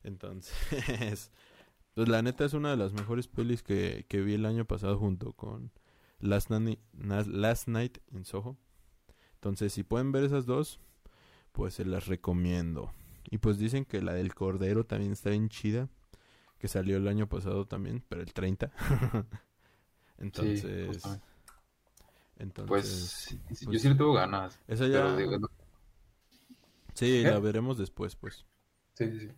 [0.03, 1.31] Entonces,
[1.93, 4.97] pues la neta es una de las mejores pelis que, que vi el año pasado
[4.97, 5.71] junto con
[6.19, 8.57] Last, Nas- Last Night in Soho.
[9.35, 10.79] Entonces, si pueden ver esas dos,
[11.53, 12.93] pues se las recomiendo.
[13.31, 15.87] Y pues dicen que la del Cordero también está bien chida.
[16.57, 18.69] Que salió el año pasado también, pero el 30.
[20.17, 21.25] entonces, justamente.
[22.37, 24.59] entonces, Pues, pues, yo sí le tengo ganas.
[24.67, 25.49] esa Pero ya, digo, no-
[26.99, 28.45] sí, la veremos después, pues.
[28.93, 29.29] sí, sí, sí.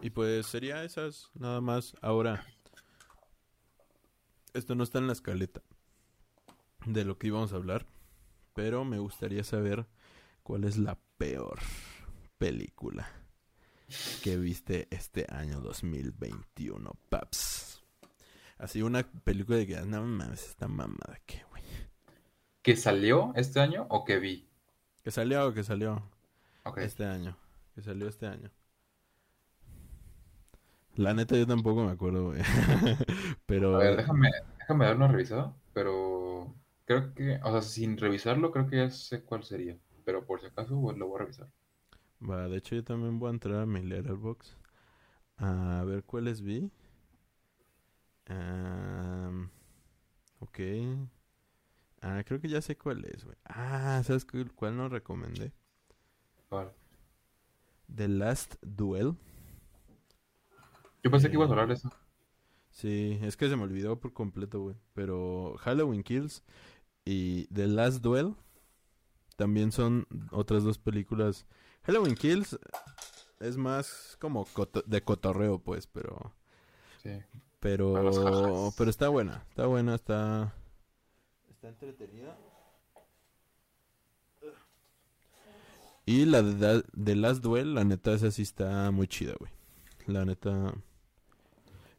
[0.00, 1.94] Y pues sería esas, nada más.
[2.02, 2.44] Ahora,
[4.52, 5.62] esto no está en la escaleta
[6.84, 7.86] de lo que íbamos a hablar,
[8.52, 9.86] pero me gustaría saber
[10.42, 11.58] cuál es la peor
[12.36, 13.08] película
[14.22, 17.82] que viste este año 2021, paps.
[18.58, 21.62] Así una película de que, no mames, esta mamada, ¿qué, güey?
[22.62, 24.48] ¿Que salió este año o que vi?
[25.02, 26.02] Que salió o que salió
[26.78, 27.36] Este año,
[27.74, 28.50] que salió este año.
[30.96, 32.40] La neta yo tampoco me acuerdo, güey.
[33.46, 36.54] Pero A ver, déjame, déjame dar una revisada, pero
[36.86, 39.78] creo que, o sea, sin revisarlo, creo que ya sé cuál sería.
[40.04, 41.48] Pero por si acaso, pues, lo voy a revisar.
[42.20, 44.56] Va, de hecho yo también voy a entrar a mi Letterboxd
[45.38, 46.70] a ver cuáles vi.
[48.28, 49.50] Am,
[50.40, 50.58] ok.
[52.02, 53.36] Ah, creo que ya sé cuál es, güey.
[53.44, 55.52] Ah, ¿sabes cuál no recomendé?
[57.94, 59.14] The Last Duel.
[61.02, 61.90] Yo pensé que ibas a Eh, hablar de eso.
[62.70, 64.76] Sí, es que se me olvidó por completo, güey.
[64.94, 66.42] Pero Halloween Kills
[67.04, 68.34] y The Last Duel
[69.36, 71.46] también son otras dos películas.
[71.82, 72.58] Halloween Kills
[73.40, 76.32] es más como coto- de cotorreo, pues, pero
[77.02, 77.10] Sí.
[77.60, 80.54] pero pero está buena, está buena, está
[81.50, 82.36] está entretenida.
[86.06, 89.50] Y la de The Last Duel, la neta esa sí está muy chida, güey.
[90.06, 90.74] La neta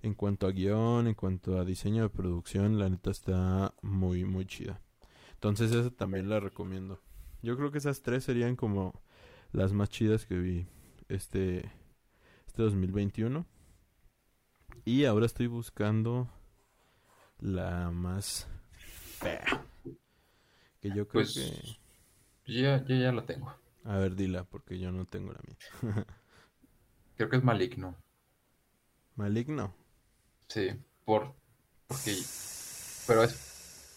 [0.03, 4.45] en cuanto a guion, en cuanto a diseño de producción, la neta está muy, muy
[4.45, 4.79] chida.
[5.33, 7.01] Entonces esa también la recomiendo.
[7.41, 9.01] Yo creo que esas tres serían como
[9.51, 10.67] las más chidas que vi
[11.09, 11.71] este,
[12.47, 13.45] este 2021.
[14.85, 16.29] Y ahora estoy buscando
[17.39, 18.47] la más
[19.19, 19.65] fea.
[20.79, 22.51] Que yo creo Pues- que...
[22.53, 23.51] Ya, yo ya la tengo.
[23.85, 25.57] A ver, dila, porque yo no tengo la mía.
[27.17, 27.97] Creo que es maligno.
[29.17, 29.73] Maligno.
[30.47, 30.69] Sí,
[31.03, 31.35] por,
[31.87, 32.29] porque,
[33.05, 33.39] pero es,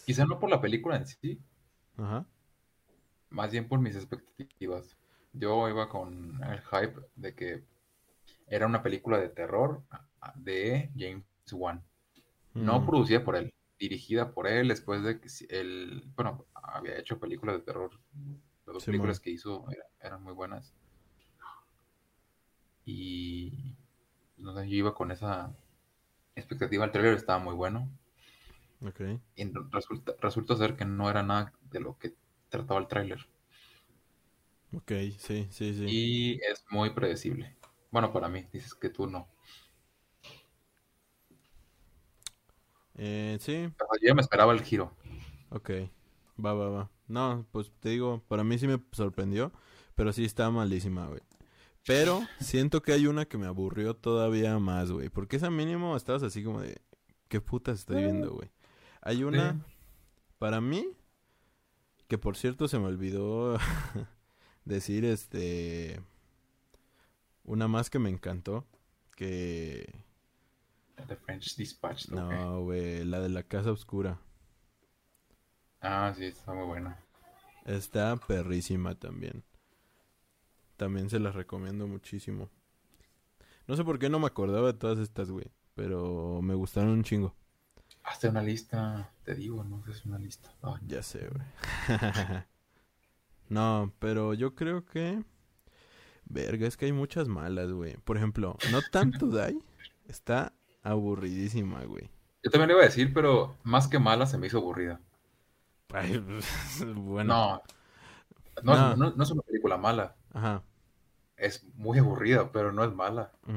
[0.05, 1.43] quizá no por la película en sí,
[1.97, 2.25] Ajá.
[3.29, 4.97] más bien por mis expectativas.
[5.33, 7.63] Yo iba con el hype de que
[8.47, 9.83] era una película de terror
[10.35, 11.83] de James Wan.
[12.59, 17.19] No Mm, producida por él, dirigida por él después de que él, bueno, había hecho
[17.19, 17.91] películas de terror.
[18.69, 20.75] Las dos películas que hizo era- eran muy buenas.
[22.85, 23.75] Y
[24.37, 25.51] no sé, yo iba con esa
[26.35, 26.85] expectativa.
[26.85, 27.89] El trailer estaba muy bueno.
[28.85, 29.01] Ok.
[29.35, 32.13] Y resulta, resulta ser que no era nada de lo que
[32.49, 33.27] trataba el tráiler.
[34.71, 35.85] Ok, sí, sí, sí.
[35.87, 37.57] Y es muy predecible.
[37.89, 39.27] Bueno, para mí, dices que tú no.
[42.95, 44.95] Eh, sí, O sea, yo me esperaba el giro.
[45.49, 45.69] ok.
[46.43, 46.91] Va, va, va.
[47.07, 49.51] No, pues te digo, para mí sí me sorprendió,
[49.95, 51.21] pero sí está malísima, güey.
[51.85, 55.09] Pero siento que hay una que me aburrió todavía más, güey.
[55.09, 56.81] Porque esa mínimo estabas así como de,
[57.27, 58.49] ¿qué putas estoy viendo, güey?
[59.01, 59.59] Hay una, Sí.
[60.37, 60.87] para mí,
[62.07, 63.57] que por cierto se me olvidó
[64.65, 65.99] decir, este,
[67.43, 68.67] una más que me encantó,
[69.15, 70.03] que,
[71.07, 72.09] The French Dispatch.
[72.09, 72.29] ¿no?
[72.31, 74.19] no, güey, la de la casa oscura.
[75.81, 76.97] Ah, sí, está muy buena.
[77.65, 79.43] Está perrísima también.
[80.77, 82.49] También se las recomiendo muchísimo.
[83.67, 85.45] No sé por qué no me acordaba de todas estas, güey.
[85.75, 87.35] Pero me gustaron un chingo.
[88.03, 90.49] Hazte una lista, te digo, no es una lista.
[90.61, 91.45] Ay, Ya sé, güey.
[93.49, 95.23] no, pero yo creo que...
[96.25, 97.97] Verga, es que hay muchas malas, güey.
[97.97, 99.59] Por ejemplo, No Time to Die
[100.07, 100.53] está
[100.83, 102.09] aburridísima, güey.
[102.43, 105.01] Yo también iba a decir, pero más que mala se me hizo aburrida.
[105.93, 106.17] Ay,
[106.95, 107.61] bueno.
[108.63, 109.07] No, no, No.
[109.09, 110.15] Es, no, es una película mala.
[110.33, 110.63] Ajá.
[111.37, 113.31] Es muy aburrida, pero no es mala.
[113.47, 113.51] O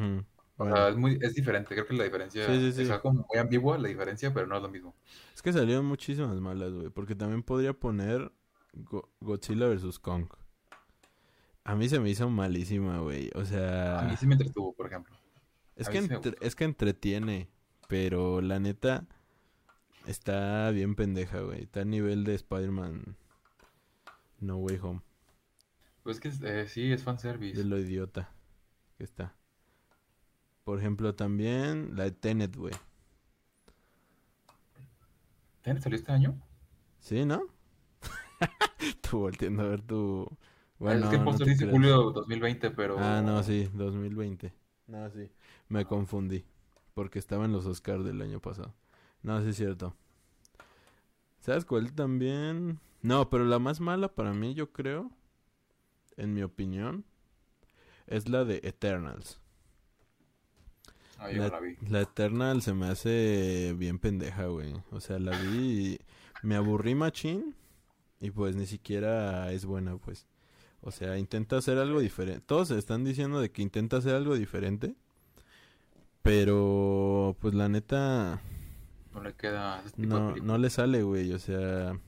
[0.65, 0.77] Bueno.
[0.77, 1.75] sea, es, muy, es diferente.
[1.75, 2.91] Creo que la diferencia Sí, sí, sí.
[2.93, 4.95] es como muy ambigua la diferencia, pero no es lo mismo.
[5.35, 6.91] Es que salieron muchísimas malas, güey.
[6.91, 8.31] Porque también podría poner
[8.73, 9.99] Go- Godzilla vs.
[9.99, 10.27] Kong.
[11.65, 13.31] A mí se me hizo malísima, güey.
[13.35, 15.15] O A sea, mí sí me entretuvo, por ejemplo.
[15.77, 17.49] es a que, entre- es que entretiene.
[17.89, 19.07] Pero la neta
[20.07, 21.63] está bien pendeja, güey.
[21.63, 23.17] Está a nivel de Spider-Man
[24.41, 25.01] No Way Home.
[26.03, 27.57] Pues que eh, sí, es fanservice.
[27.57, 28.31] De lo idiota
[28.99, 29.35] que está.
[30.65, 32.75] Por ejemplo, también la de Tenet, güey.
[35.63, 36.41] ¿Tenet salió este año?
[36.99, 37.43] ¿Sí, no?
[39.01, 40.29] Tú volteando a ver tu...
[40.79, 41.77] Bueno, es que el no póster te dice creas.
[41.77, 42.97] julio 2020, pero...
[42.99, 44.53] Ah, no, sí, 2020.
[44.89, 45.31] No, sí.
[45.69, 46.45] Me confundí.
[46.95, 48.75] Porque estaba en los Oscars del año pasado.
[49.23, 49.95] No, sí es cierto.
[51.41, 52.81] ¿Sabes cuál también?
[53.03, 55.11] No, pero la más mala para mí, yo creo,
[56.17, 57.05] en mi opinión,
[58.07, 59.41] es la de Eternals.
[61.19, 61.77] Ah, yo la vi.
[61.89, 64.75] La Eternal se me hace bien pendeja, güey.
[64.91, 66.01] O sea, la vi y
[66.43, 67.55] me aburrí machín
[68.21, 70.27] y pues ni siquiera es buena, pues.
[70.81, 72.41] O sea, intenta hacer algo diferente.
[72.45, 74.97] Todos están diciendo de que intenta hacer algo diferente.
[76.23, 78.41] Pero, pues la neta,
[79.13, 81.33] No le queda ese tipo de no, no le sale, güey.
[81.33, 81.99] O sea,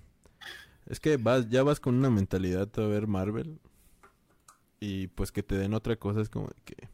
[0.86, 3.61] es que vas, ya vas con una mentalidad a ver Marvel.
[4.80, 6.88] Y pues que te den otra cosa es como que...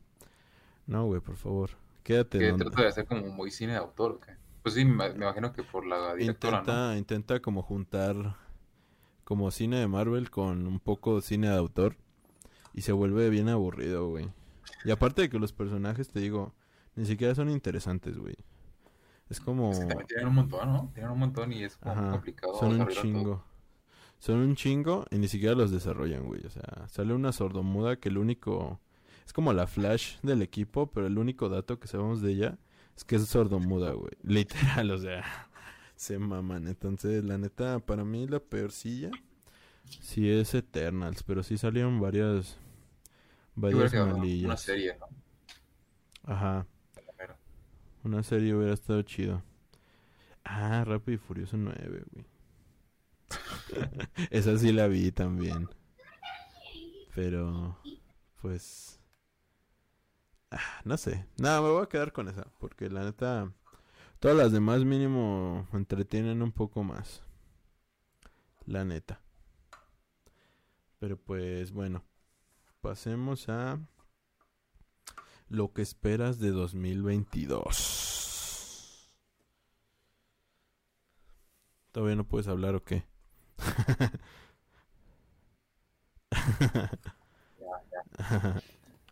[0.87, 1.71] No, güey, por favor.
[2.03, 2.67] Quédate Que donde...
[2.67, 4.33] trata de hacer como muy cine de autor, ¿o qué?
[4.63, 8.37] Pues sí, me, me imagino que por la directora, intenta, intenta como juntar
[9.25, 11.97] como cine de Marvel con un poco de cine de autor
[12.75, 14.29] y se vuelve bien aburrido, güey.
[14.85, 16.53] Y aparte de que los personajes, te digo,
[16.95, 18.37] ni siquiera son interesantes, güey.
[19.31, 19.69] Es como...
[19.69, 19.73] ¿no?
[19.73, 20.91] Es que también tienen un montón, ¿no?
[20.93, 23.01] Tienen un montón y es como complicado son un todo.
[23.01, 23.45] chingo.
[24.19, 26.45] Son un chingo y ni siquiera los desarrollan, güey.
[26.45, 28.81] O sea, sale una sordomuda que el único...
[29.25, 32.59] Es como la Flash del equipo, pero el único dato que sabemos de ella
[32.97, 34.13] es que es sordomuda, güey.
[34.23, 35.25] Literal, o sea,
[35.95, 36.67] se maman.
[36.67, 39.11] Entonces, la neta, para mí la peorcilla
[39.85, 42.59] sí es Eternals, pero sí salieron varias...
[43.55, 44.61] Varias quedado una malillas.
[44.61, 45.07] serie, ¿no?
[46.25, 46.67] Ajá.
[48.05, 49.43] Una serie hubiera estado chido.
[50.45, 52.27] Ah, Rápido y Furioso 9, güey.
[54.31, 55.69] Esa sí la vi también.
[57.15, 57.79] Pero,
[58.41, 59.01] pues...
[60.51, 61.27] ah, no sé.
[61.39, 62.45] Nada, me voy a quedar con esa.
[62.59, 63.53] Porque la neta...
[64.19, 67.23] Todas las demás mínimo entretienen un poco más.
[68.67, 69.21] La neta.
[70.99, 72.05] Pero pues bueno.
[72.81, 73.79] Pasemos a...
[75.51, 79.11] Lo que esperas de 2022.
[81.91, 83.05] ¿Todavía no puedes hablar o qué?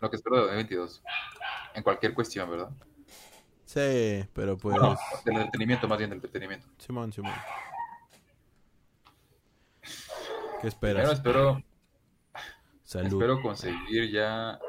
[0.01, 1.03] Lo que espero de 2022.
[1.75, 2.71] En cualquier cuestión, ¿verdad?
[3.65, 4.79] sí, pero pues...
[4.79, 6.69] Bueno, del entretenimiento, más bien del entretenimiento.
[6.79, 7.35] Simón, Simón.
[10.61, 11.15] ¿Qué esperas?
[11.15, 11.61] espero,
[12.85, 13.15] Salud.
[13.15, 14.61] espero conseguir ya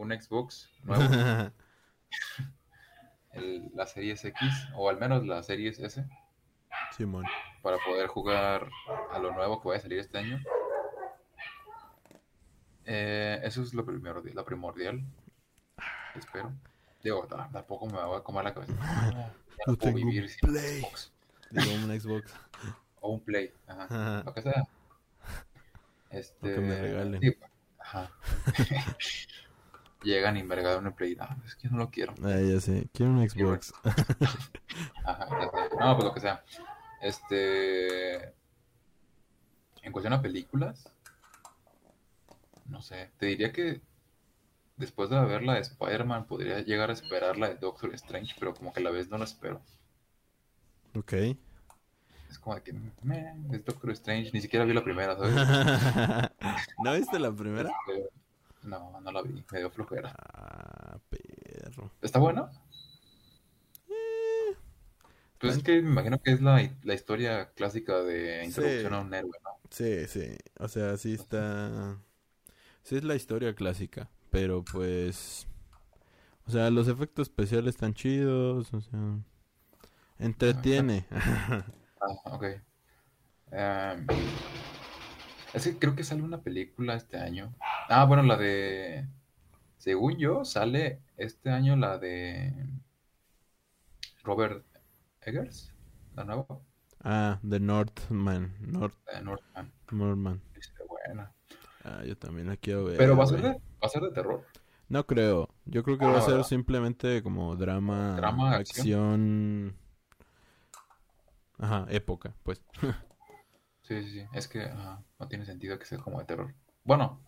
[0.00, 1.02] un Xbox nuevo,
[3.32, 6.04] el- la Series X, o al menos la Series S,
[6.96, 7.24] Simón.
[7.62, 8.68] para poder jugar
[9.12, 10.40] a lo nuevo que va a salir este año.
[12.86, 15.02] Eh, eso es lo primero, lo primordial.
[16.16, 16.52] Espero.
[17.04, 18.72] Digo, ta- tampoco me va a comer la cabeza.
[19.66, 20.80] No, puedo tengo vivir sin un Play.
[20.80, 21.12] Xbox.
[21.50, 22.34] Digo, un Xbox.
[23.02, 23.52] O un Play.
[23.68, 24.22] Ajá.
[24.24, 24.62] Lo que sea.
[26.08, 26.54] Este.
[26.54, 27.20] que me regalen.
[27.20, 27.36] sí,
[27.78, 28.10] ajá.
[30.02, 31.14] Llegan y me regalan un Play.
[31.14, 32.14] No, es que no lo quiero.
[32.22, 32.88] Ah, ya sé.
[32.92, 33.72] Quiero un Xbox.
[35.04, 35.76] Ajá, ya sé.
[35.78, 36.42] No, pues lo que sea.
[37.02, 38.34] Este.
[39.82, 40.90] En cuestión a películas.
[42.66, 43.10] No sé.
[43.18, 43.82] Te diría que
[44.80, 48.54] después de ver la de Spider-Man, podría llegar a esperar la de Doctor Strange, pero
[48.54, 49.60] como que a la vez no la espero.
[50.96, 51.12] ok.
[52.30, 52.72] Es como de que,
[53.02, 54.30] meh, es Doctor Strange.
[54.32, 55.34] Ni siquiera vi la primera, ¿sabes?
[56.84, 57.70] ¿No viste la primera?
[58.62, 59.44] No, no la vi.
[59.52, 60.14] Me dio flojera.
[60.34, 61.90] Ah, perro.
[62.02, 62.50] ¿Está buena?
[65.38, 68.94] Pues es que me imagino que es la, la historia clásica de introducción Sí.
[68.94, 69.50] a un héroe, ¿no?
[69.70, 70.36] Sí, sí.
[70.58, 71.96] O sea, sí está.
[72.82, 74.10] Sí es la historia clásica.
[74.30, 75.46] Pero pues.
[76.46, 78.72] O sea, los efectos especiales están chidos.
[78.74, 79.18] O sea.
[80.18, 81.06] Entretiene.
[82.02, 82.44] Ah, ok.
[83.50, 84.06] Em,
[85.54, 87.54] es que creo que sale una película este año.
[87.88, 89.06] Ah, bueno, la de...
[89.78, 92.52] Según yo, sale este año la de
[94.24, 94.64] Robert
[95.22, 95.72] Eggers,
[96.14, 96.46] la nueva,
[97.04, 98.54] ah, The Northman.
[98.60, 99.72] North, de Northman.
[99.90, 100.42] Northman.
[100.88, 101.32] Buena.
[101.84, 102.96] Ah, yo también la quiero ver.
[102.98, 104.44] Pero va a ser de, va a ser de terror.
[104.88, 105.48] No creo.
[105.64, 106.48] Yo creo que va Ah, a ser ¿verdad?
[106.48, 109.76] simplemente como drama, Drama, acción.
[111.58, 112.60] Ajá, época, pues.
[113.90, 114.26] Sí, sí, sí.
[114.32, 114.68] Es que
[115.18, 116.54] no tiene sentido que sea como de terror.
[116.84, 117.20] Bueno,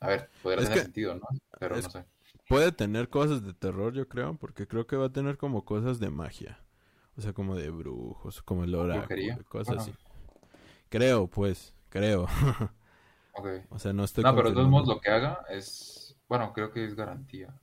[0.00, 1.26] a ver, podría Es tener que- sentido, ¿no?
[1.58, 2.04] Pero es- no sé.
[2.48, 5.98] Puede tener cosas de terror, yo creo, porque creo que va a tener como cosas
[6.00, 6.58] de magia.
[7.18, 9.82] O sea, como de brujos, como el oráculo, cosas Bueno.
[9.82, 9.94] así.
[10.88, 12.26] Creo, pues, creo.
[13.38, 13.48] Ok.
[13.68, 16.72] O sea, no estoy No, pero de todos modos lo que haga es, bueno, creo
[16.72, 17.54] que es garantía.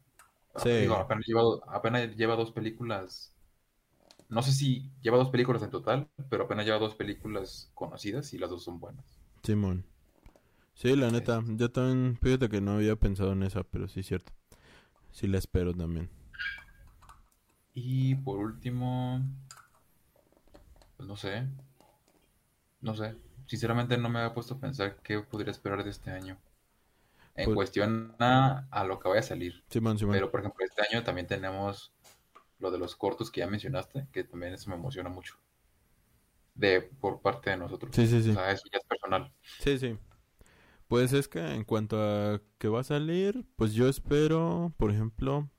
[0.57, 0.69] Sí.
[0.69, 3.32] Digo, apenas lleva, apenas lleva dos películas,
[4.33, 8.37] no sé si lleva dos películas en total, pero apenas lleva dos películas conocidas y
[8.37, 9.05] las dos son buenas.
[9.43, 9.85] Simón.
[10.73, 14.07] Sí, la neta, yo también, fíjate que no había pensado en esa, pero sí es
[14.07, 14.33] cierto.
[15.11, 16.09] Sí la espero también.
[17.73, 19.21] Y por último,
[20.97, 21.47] pues no sé,
[22.81, 23.15] no sé,
[23.47, 26.37] sinceramente no me había puesto a pensar qué podría esperar de este año.
[27.35, 29.63] En Pues- cuestión a, a lo que vaya a salir.
[29.69, 30.13] Simón, Simón.
[30.13, 31.92] Pero, por ejemplo, este año también tenemos
[32.59, 35.35] lo de los cortos que ya mencionaste, que también eso me emociona mucho.
[36.55, 37.91] De por parte de nosotros.
[37.91, 38.33] Sí, sí, O sí.
[38.33, 39.31] sea, eso ya es personal.
[39.59, 39.97] Sí, sí.
[40.87, 45.49] Pues es que en cuanto a que va a salir, pues yo espero, por ejemplo,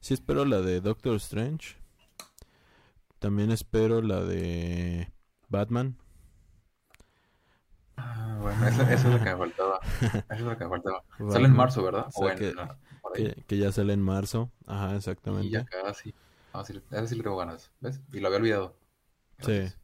[0.00, 1.76] sí espero la de Doctor Strange.
[3.20, 5.12] También espero la de
[5.48, 5.96] Batman.
[7.96, 9.80] Ah, bueno, eso, eso es lo que me faltaba.
[10.28, 11.04] Eso es lo que me faltaba.
[11.26, 12.06] Sale en Batman, marzo, ¿verdad?
[12.08, 12.54] O sea O en, que-.
[13.12, 14.52] Que, que ya sale en marzo.
[14.66, 15.50] Ajá, Y exactamente.
[15.50, 16.14] ya casi.
[16.52, 17.70] A decir, a sí le tengo ganas.
[17.80, 18.00] ¿Ves?
[18.12, 18.76] Y lo había olvidado.
[19.38, 19.52] Sí.
[19.52, 19.78] Gracias.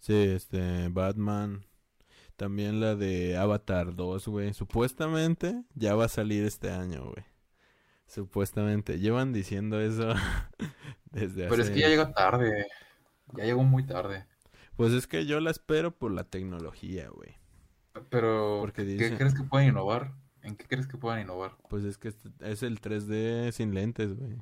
[0.00, 1.64] Sí, este, Batman.
[2.36, 4.54] También la de Avatar 2, güey.
[4.54, 7.24] Supuestamente ya va a salir este año, güey.
[8.06, 8.98] Supuestamente.
[8.98, 10.14] Llevan diciendo eso
[11.10, 11.74] desde Pero es hace...
[11.74, 12.66] que ya llega tarde.
[13.36, 14.26] Ya llegó muy tarde.
[14.76, 17.36] Pues es que yo la espero por la tecnología, güey.
[18.10, 20.14] Pero, Porque ¿qué crees que pueden innovar?
[20.42, 21.56] ¿En qué crees que puedan innovar?
[21.68, 22.08] Pues es que
[22.40, 24.36] es el 3D sin lentes, güey.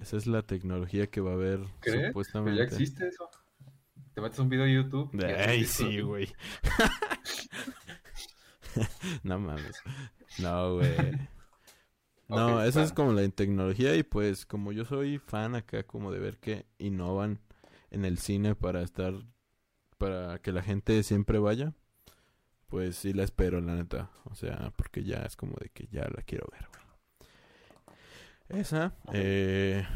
[0.00, 1.96] Esa es la tecnología que va a haber ¿Crees?
[1.96, 2.58] Pero supuestamente.
[2.58, 3.28] ya existe eso.
[4.14, 5.10] Te metes un video de YouTube.
[5.46, 6.32] Ay, sí, güey.
[9.22, 9.80] no mames.
[10.38, 10.96] No, güey.
[12.28, 16.12] No, Ok, esa es como la tecnología y pues como yo soy fan acá como
[16.12, 17.40] de ver que innovan
[17.90, 19.14] en el cine para estar,
[19.98, 21.74] para que la gente siempre vaya,
[22.68, 24.12] pues sí la espero, la neta.
[24.26, 26.79] O sea, porque ya es como de que ya la quiero ver, güey.
[28.50, 29.86] Esa, eh,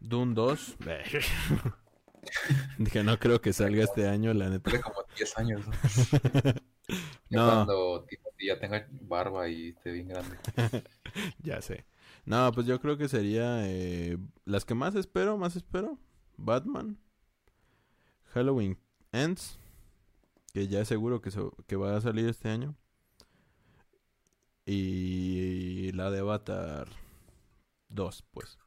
[0.00, 0.76] Dune 2.
[2.78, 4.70] Dije, no creo que salga este año, la neta.
[4.70, 5.62] Tiene como 10 años.
[5.66, 5.72] ¿no?
[7.46, 10.36] Cuando Timothy ya tenga barba y esté bien grande.
[11.42, 11.86] Ya sé.
[12.24, 15.98] No, pues yo creo que sería eh, las que más espero, más espero.
[16.36, 16.98] Batman,
[18.32, 18.78] Halloween
[19.10, 19.58] Ends,
[20.52, 22.76] que ya seguro que, so- que va a salir este año.
[24.66, 26.86] Y la de Avatar
[27.90, 28.58] 2, pues.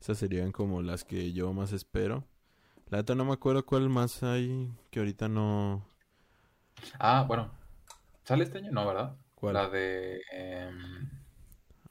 [0.00, 2.24] Esas serían como las que yo más espero.
[2.90, 5.88] La neta no me acuerdo cuál más hay que ahorita no...
[6.98, 7.50] Ah, bueno.
[8.24, 8.70] ¿Sale este año?
[8.72, 9.16] No, ¿verdad?
[9.34, 9.54] ¿Cuál?
[9.54, 11.08] La de em,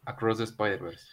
[0.05, 1.07] Across the Spider-Verse.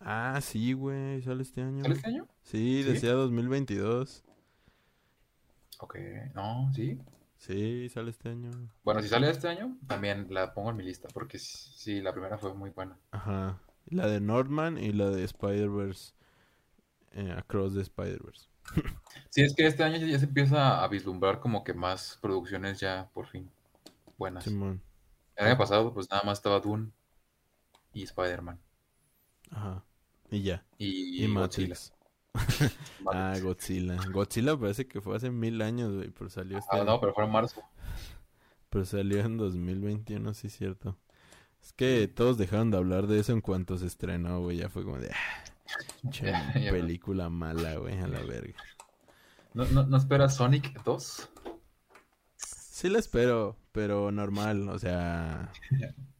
[0.00, 1.82] Ah, sí, güey, sale este año.
[1.82, 2.26] ¿Sale este año?
[2.42, 2.90] Sí, ¿Sí?
[2.90, 4.24] decía 2022.
[5.80, 5.96] Ok,
[6.34, 6.98] no, sí.
[7.36, 8.50] Sí, sale este año.
[8.84, 12.38] Bueno, si sale este año, también la pongo en mi lista, porque sí, la primera
[12.38, 12.98] fue muy buena.
[13.12, 13.58] Ajá.
[13.86, 16.12] La de Northman y la de Spider-Verse.
[17.12, 18.48] eh, Across the Spider-Verse.
[19.30, 23.08] Sí, es que este año ya se empieza a vislumbrar como que más producciones ya,
[23.14, 23.48] por fin,
[24.18, 24.42] buenas.
[24.44, 24.82] Simón.
[25.36, 26.90] El año pasado, pues nada más estaba Dune
[27.92, 28.58] y Spider-Man
[29.50, 29.84] Ajá.
[30.30, 30.64] Y ya.
[30.78, 31.76] y, Y, Godzilla.
[33.12, 33.36] Ah.
[33.42, 33.96] Godzilla.
[34.12, 36.84] Godzilla parece que fue hace mil años, güey, pero salió este Ah, año.
[36.84, 37.62] no, pero fue en marzo.
[38.68, 40.96] Pero salió en 2021, sí, cierto.
[41.62, 44.58] Es que todos dejaron de hablar de eso en cuanto se estrenó, güey.
[44.58, 45.10] Ya fue como de...
[45.10, 46.32] Ah, che,
[46.70, 48.54] película mala, güey, a la verga.
[49.54, 51.30] ¿No, no, no esperas Sonic 2?
[52.36, 55.52] Sí la espero, pero normal, o sea...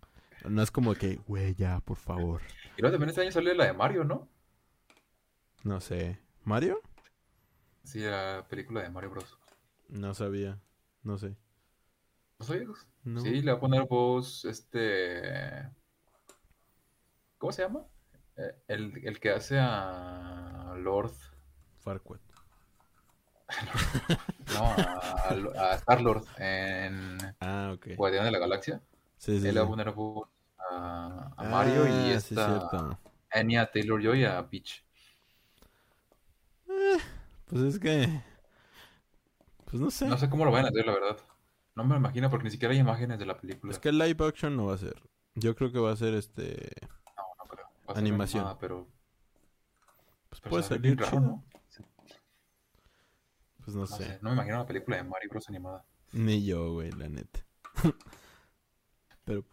[0.45, 2.41] No es como que, güey, ya, por favor.
[2.77, 4.27] Y luego también este año salió la de Mario, ¿no?
[5.63, 6.19] No sé.
[6.45, 6.81] ¿Mario?
[7.85, 9.37] Sí, la película de Mario Bros.
[9.89, 10.59] No sabía.
[11.03, 11.37] No sé.
[12.39, 12.87] ¿No sabías?
[13.05, 13.21] No.
[13.21, 15.69] Sí, le va a poner voz, este...
[17.39, 17.87] ¿Cómo se llama?
[18.37, 21.13] Eh, El, el que hace a Lord...
[21.79, 22.21] Farquaad.
[24.55, 27.89] No, a, a Star-Lord en Ah, ok.
[27.97, 28.81] Guardián de la Galaxia.
[29.17, 29.71] Sí, sí, Él le va a sí.
[29.71, 30.29] poner voz
[30.71, 32.99] a, a Mario y Ah, sí, esta cierto.
[33.31, 34.85] Anya Taylor-Joy a Peach.
[37.47, 38.23] Pues es que...
[39.65, 40.07] Pues no sé.
[40.07, 41.17] No sé cómo lo van a hacer, la verdad.
[41.77, 43.73] No me lo imagino porque ni siquiera hay imágenes de la película.
[43.73, 45.01] Es que live action no va a ser.
[45.35, 46.71] Yo creo que va a ser este.
[47.17, 47.65] No, no creo.
[47.89, 48.41] Va a ser Animación.
[48.43, 48.89] animada, pero.
[50.29, 51.21] Pues pero puede salir raro, chido.
[51.23, 51.45] ¿no?
[53.65, 54.05] Pues no, No sé.
[54.05, 55.85] sé, no me imagino una película de Mario Bros animada.
[56.13, 57.41] Ni yo, güey, la neta.
[59.25, 59.45] Pero.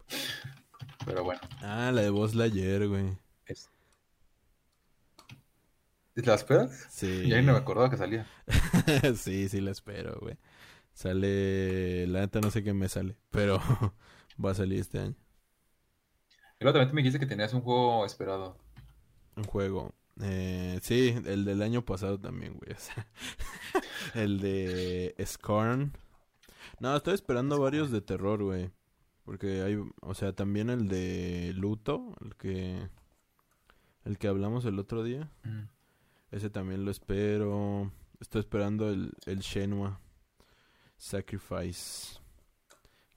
[1.04, 1.40] Pero bueno.
[1.60, 3.16] Ah, la de Buzz Lightyear, güey.
[3.46, 3.70] Es...
[6.14, 6.86] ¿Te ¿La esperas?
[6.90, 7.28] Sí.
[7.28, 8.26] Ya ni me acordaba que salía.
[9.16, 10.36] sí, sí la espero, güey.
[10.98, 12.08] Sale.
[12.08, 13.16] La neta no sé qué me sale.
[13.30, 13.60] Pero
[14.44, 15.14] va a salir este año.
[16.58, 18.58] Y luego también me dijiste que tenías un juego esperado.
[19.36, 19.94] Un juego.
[20.20, 22.72] Eh, sí, el del año pasado también, güey.
[22.76, 23.06] o sea,
[24.14, 25.92] el de Scorn.
[26.80, 28.72] No, estoy esperando varios de terror, güey.
[29.24, 32.88] Porque hay, o sea, también el de Luto, el que
[34.04, 35.30] el que hablamos el otro día.
[35.44, 35.68] Mm.
[36.32, 37.92] Ese también lo espero.
[38.18, 39.92] Estoy esperando el, el Shenmue
[40.98, 42.18] Sacrifice.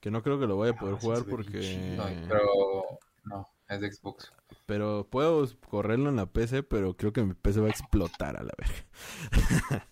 [0.00, 1.60] Que no creo que lo vaya a poder Ah, sí jugar porque...
[1.60, 4.32] chido, Pero no, es de Xbox.
[4.66, 8.42] Pero puedo correrlo en la PC, pero creo que mi PC va a explotar a
[8.42, 9.86] la verga.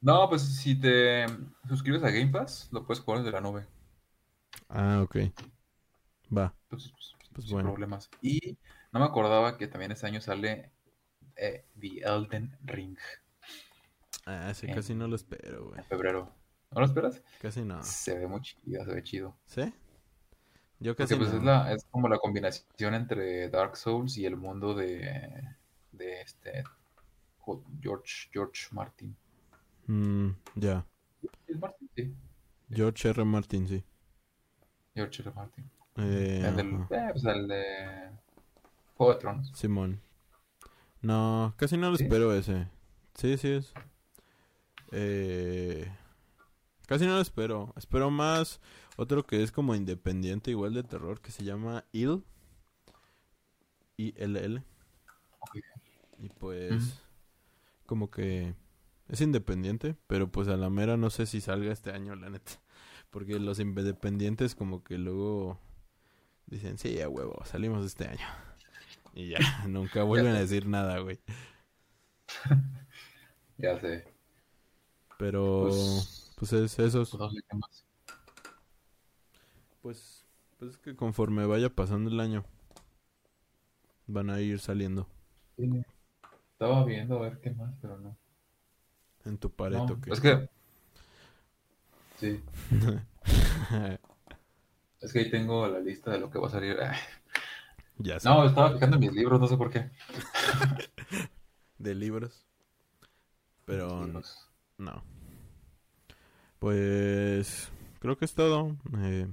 [0.00, 1.26] No, pues si te
[1.68, 3.64] suscribes a Game Pass, lo puedes jugar desde la nube.
[4.68, 5.16] Ah, ok.
[6.36, 6.52] Va.
[6.68, 6.92] Pues,
[7.32, 7.70] Pues sin bueno.
[7.70, 8.10] problemas.
[8.20, 8.58] Y
[8.90, 10.72] no me acordaba que también este año sale
[11.36, 12.98] eh, The Elden Ring
[14.26, 15.78] Ah, ese En- casi no lo espero, güey.
[15.78, 16.34] en febrero.
[16.72, 17.22] ¿No lo esperas?
[17.40, 17.82] Casi no.
[17.82, 19.36] Se ve muy chido, se ve chido.
[19.46, 19.72] ¿Sí?
[20.80, 21.38] Yo casi Porque pues no.
[21.38, 25.42] es, la, es como la combinación entre Dark Souls y el mundo de,
[25.92, 26.64] de este
[27.80, 29.14] George, George Martin.
[29.86, 30.84] Mm, ya.
[31.46, 31.90] ¿Es Martin?
[31.94, 32.14] Sí,
[32.70, 33.24] George R.
[33.24, 33.84] Martin, sí.
[34.94, 35.32] George R.
[35.32, 35.70] Martin.
[35.96, 38.10] Eh, el, del, eh, pues el de
[38.96, 39.52] Juego de Tronos.
[39.54, 40.00] Simón.
[41.02, 42.04] No, casi no lo ¿Sí?
[42.04, 42.68] espero ese.
[43.14, 43.74] Sí, sí es.
[44.92, 45.90] Eh,
[46.92, 47.72] casi no lo espero.
[47.74, 48.60] Espero más
[48.96, 52.22] otro que es como independiente, igual de terror, que se llama IL.
[53.96, 54.62] I-L-L.
[56.18, 57.02] Y pues,
[57.86, 58.54] como que
[59.08, 62.52] es independiente, pero pues a la mera no sé si salga este año, la neta.
[63.10, 65.58] Porque los independientes como que luego
[66.46, 68.26] dicen, sí, a huevo, salimos este año.
[69.14, 71.18] Y ya, nunca vuelven a decir nada, güey.
[73.58, 74.04] Ya sé.
[75.18, 77.10] Pero, Pues, pues es esos.
[77.10, 77.60] pues, no.
[79.80, 80.24] Pues,
[80.60, 82.44] es que conforme vaya pasando el año,
[84.06, 85.08] van a ir saliendo
[85.56, 85.82] Sí,
[86.52, 88.16] Estaba viendo a ver qué más, pero no.
[89.24, 90.00] en tu No, pareto.
[90.00, 90.48] que es que.
[92.20, 92.40] Sí,
[95.00, 96.76] es que ahí tengo la lista de lo que va a salir.
[97.98, 99.90] ya sé, No, estaba fijando en mis libros, no sé por qué.
[101.78, 102.44] de libros.
[103.64, 104.48] Pero libros.
[104.78, 105.02] no.
[106.62, 108.76] Pues creo que es todo.
[108.98, 109.26] Eh,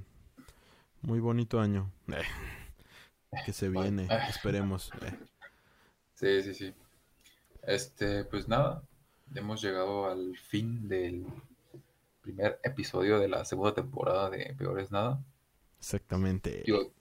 [1.03, 1.91] muy bonito año.
[2.07, 2.23] Eh,
[3.45, 4.91] que se viene, esperemos.
[5.03, 5.14] Eh,
[6.15, 6.73] Sí, sí, sí.
[7.61, 8.81] Este, pues nada,
[9.35, 11.23] hemos llegado al fin del
[12.22, 15.23] primer episodio de la segunda temporada de Peor es Nada.
[15.77, 16.64] exactamente.
[16.65, 16.91] Digo,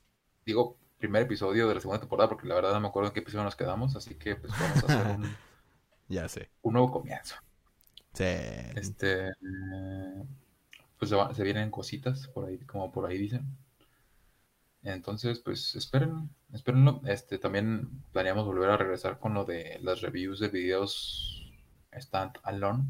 [0.45, 3.21] digo primer episodio de la segunda temporada porque la verdad no me acuerdo en qué
[3.21, 5.37] episodio nos quedamos, así que pues vamos a hacer un,
[6.09, 6.51] Ya sé.
[6.61, 7.35] un nuevo comienzo.
[8.15, 8.25] Sí.
[8.25, 9.33] Este,
[10.99, 13.47] pues se, va- se vienen cositas por ahí, como por ahí dicen.
[14.83, 17.01] Entonces, pues esperen, espérenlo.
[17.07, 21.53] Este, también planeamos volver a regresar con lo de las reviews de videos
[21.93, 22.85] stand alone.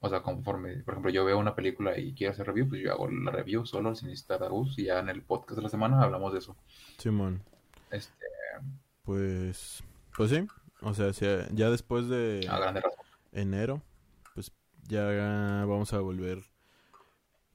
[0.00, 2.90] O sea, conforme, por ejemplo, yo veo una película y quiero hacer review, pues yo
[2.92, 5.68] hago la review solo sin necesitar a Gus y ya en el podcast de la
[5.68, 6.56] semana hablamos de eso.
[6.96, 7.42] Simón.
[7.90, 8.24] Este,
[9.04, 9.82] Pues,
[10.16, 10.46] pues sí.
[10.80, 11.10] O sea,
[11.52, 12.72] ya después de a
[13.32, 13.82] enero,
[14.88, 15.04] ya
[15.66, 16.44] vamos a volver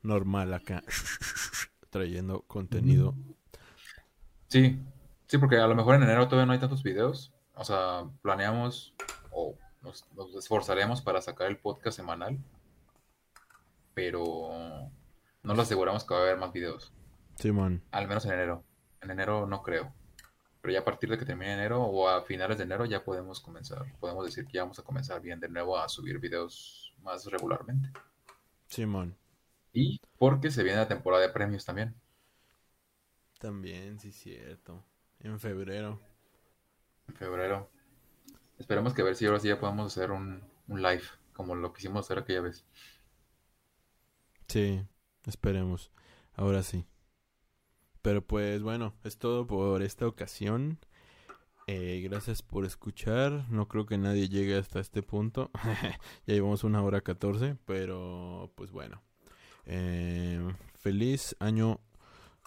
[0.01, 0.83] normal acá,
[1.89, 3.15] trayendo contenido.
[4.47, 4.79] Sí,
[5.27, 7.33] sí, porque a lo mejor en enero todavía no hay tantos videos.
[7.55, 8.93] O sea, planeamos
[9.31, 12.37] o nos, nos esforzaremos para sacar el podcast semanal,
[13.93, 14.89] pero
[15.43, 16.91] no lo aseguramos que va a haber más videos,
[17.35, 18.63] Simón, al menos en enero.
[19.01, 19.93] En enero no creo,
[20.61, 23.39] pero ya a partir de que termine enero o a finales de enero ya podemos
[23.39, 27.25] comenzar, podemos decir que ya vamos a comenzar bien de nuevo a subir videos más
[27.27, 27.89] regularmente.
[28.67, 29.17] Simón.
[29.73, 31.93] Y porque se viene la temporada de premios también.
[33.39, 34.83] También, sí, cierto.
[35.19, 36.01] En febrero.
[37.07, 37.71] en febrero.
[38.59, 41.03] Esperemos que a ver si ahora sí ya podemos hacer un, un live,
[41.33, 42.65] como lo quisimos hacer aquella vez.
[44.47, 44.83] Sí,
[45.25, 45.91] esperemos.
[46.33, 46.85] Ahora sí.
[48.01, 50.79] Pero pues bueno, es todo por esta ocasión.
[51.67, 53.45] Eh, gracias por escuchar.
[53.49, 55.49] No creo que nadie llegue hasta este punto.
[56.27, 59.01] ya llevamos una hora 14, pero pues bueno.
[59.65, 60.39] Eh,
[60.75, 61.79] feliz año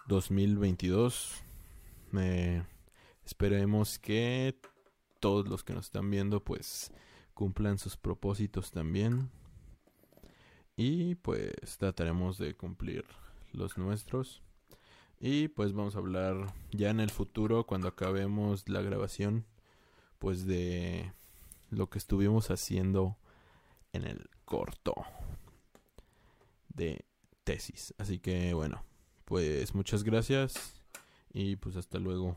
[0.07, 1.43] 2022.
[2.17, 2.63] eh,
[3.25, 4.57] esperemos que
[5.21, 6.93] todos los que nos están viendo pues
[7.35, 9.31] cumplan sus propósitos también.
[10.77, 13.05] Y pues trataremos de cumplir
[13.53, 14.43] los nuestros.
[15.21, 19.47] Y pues vamos a hablar ya en el futuro, cuando acabemos la grabación,
[20.19, 21.13] pues de
[21.71, 23.17] lo que estuvimos haciendo
[23.93, 24.95] en el corto
[26.69, 27.05] de
[27.45, 27.95] tesis.
[27.99, 28.85] Así que bueno,
[29.25, 30.81] pues muchas gracias
[31.33, 32.37] y pues hasta luego.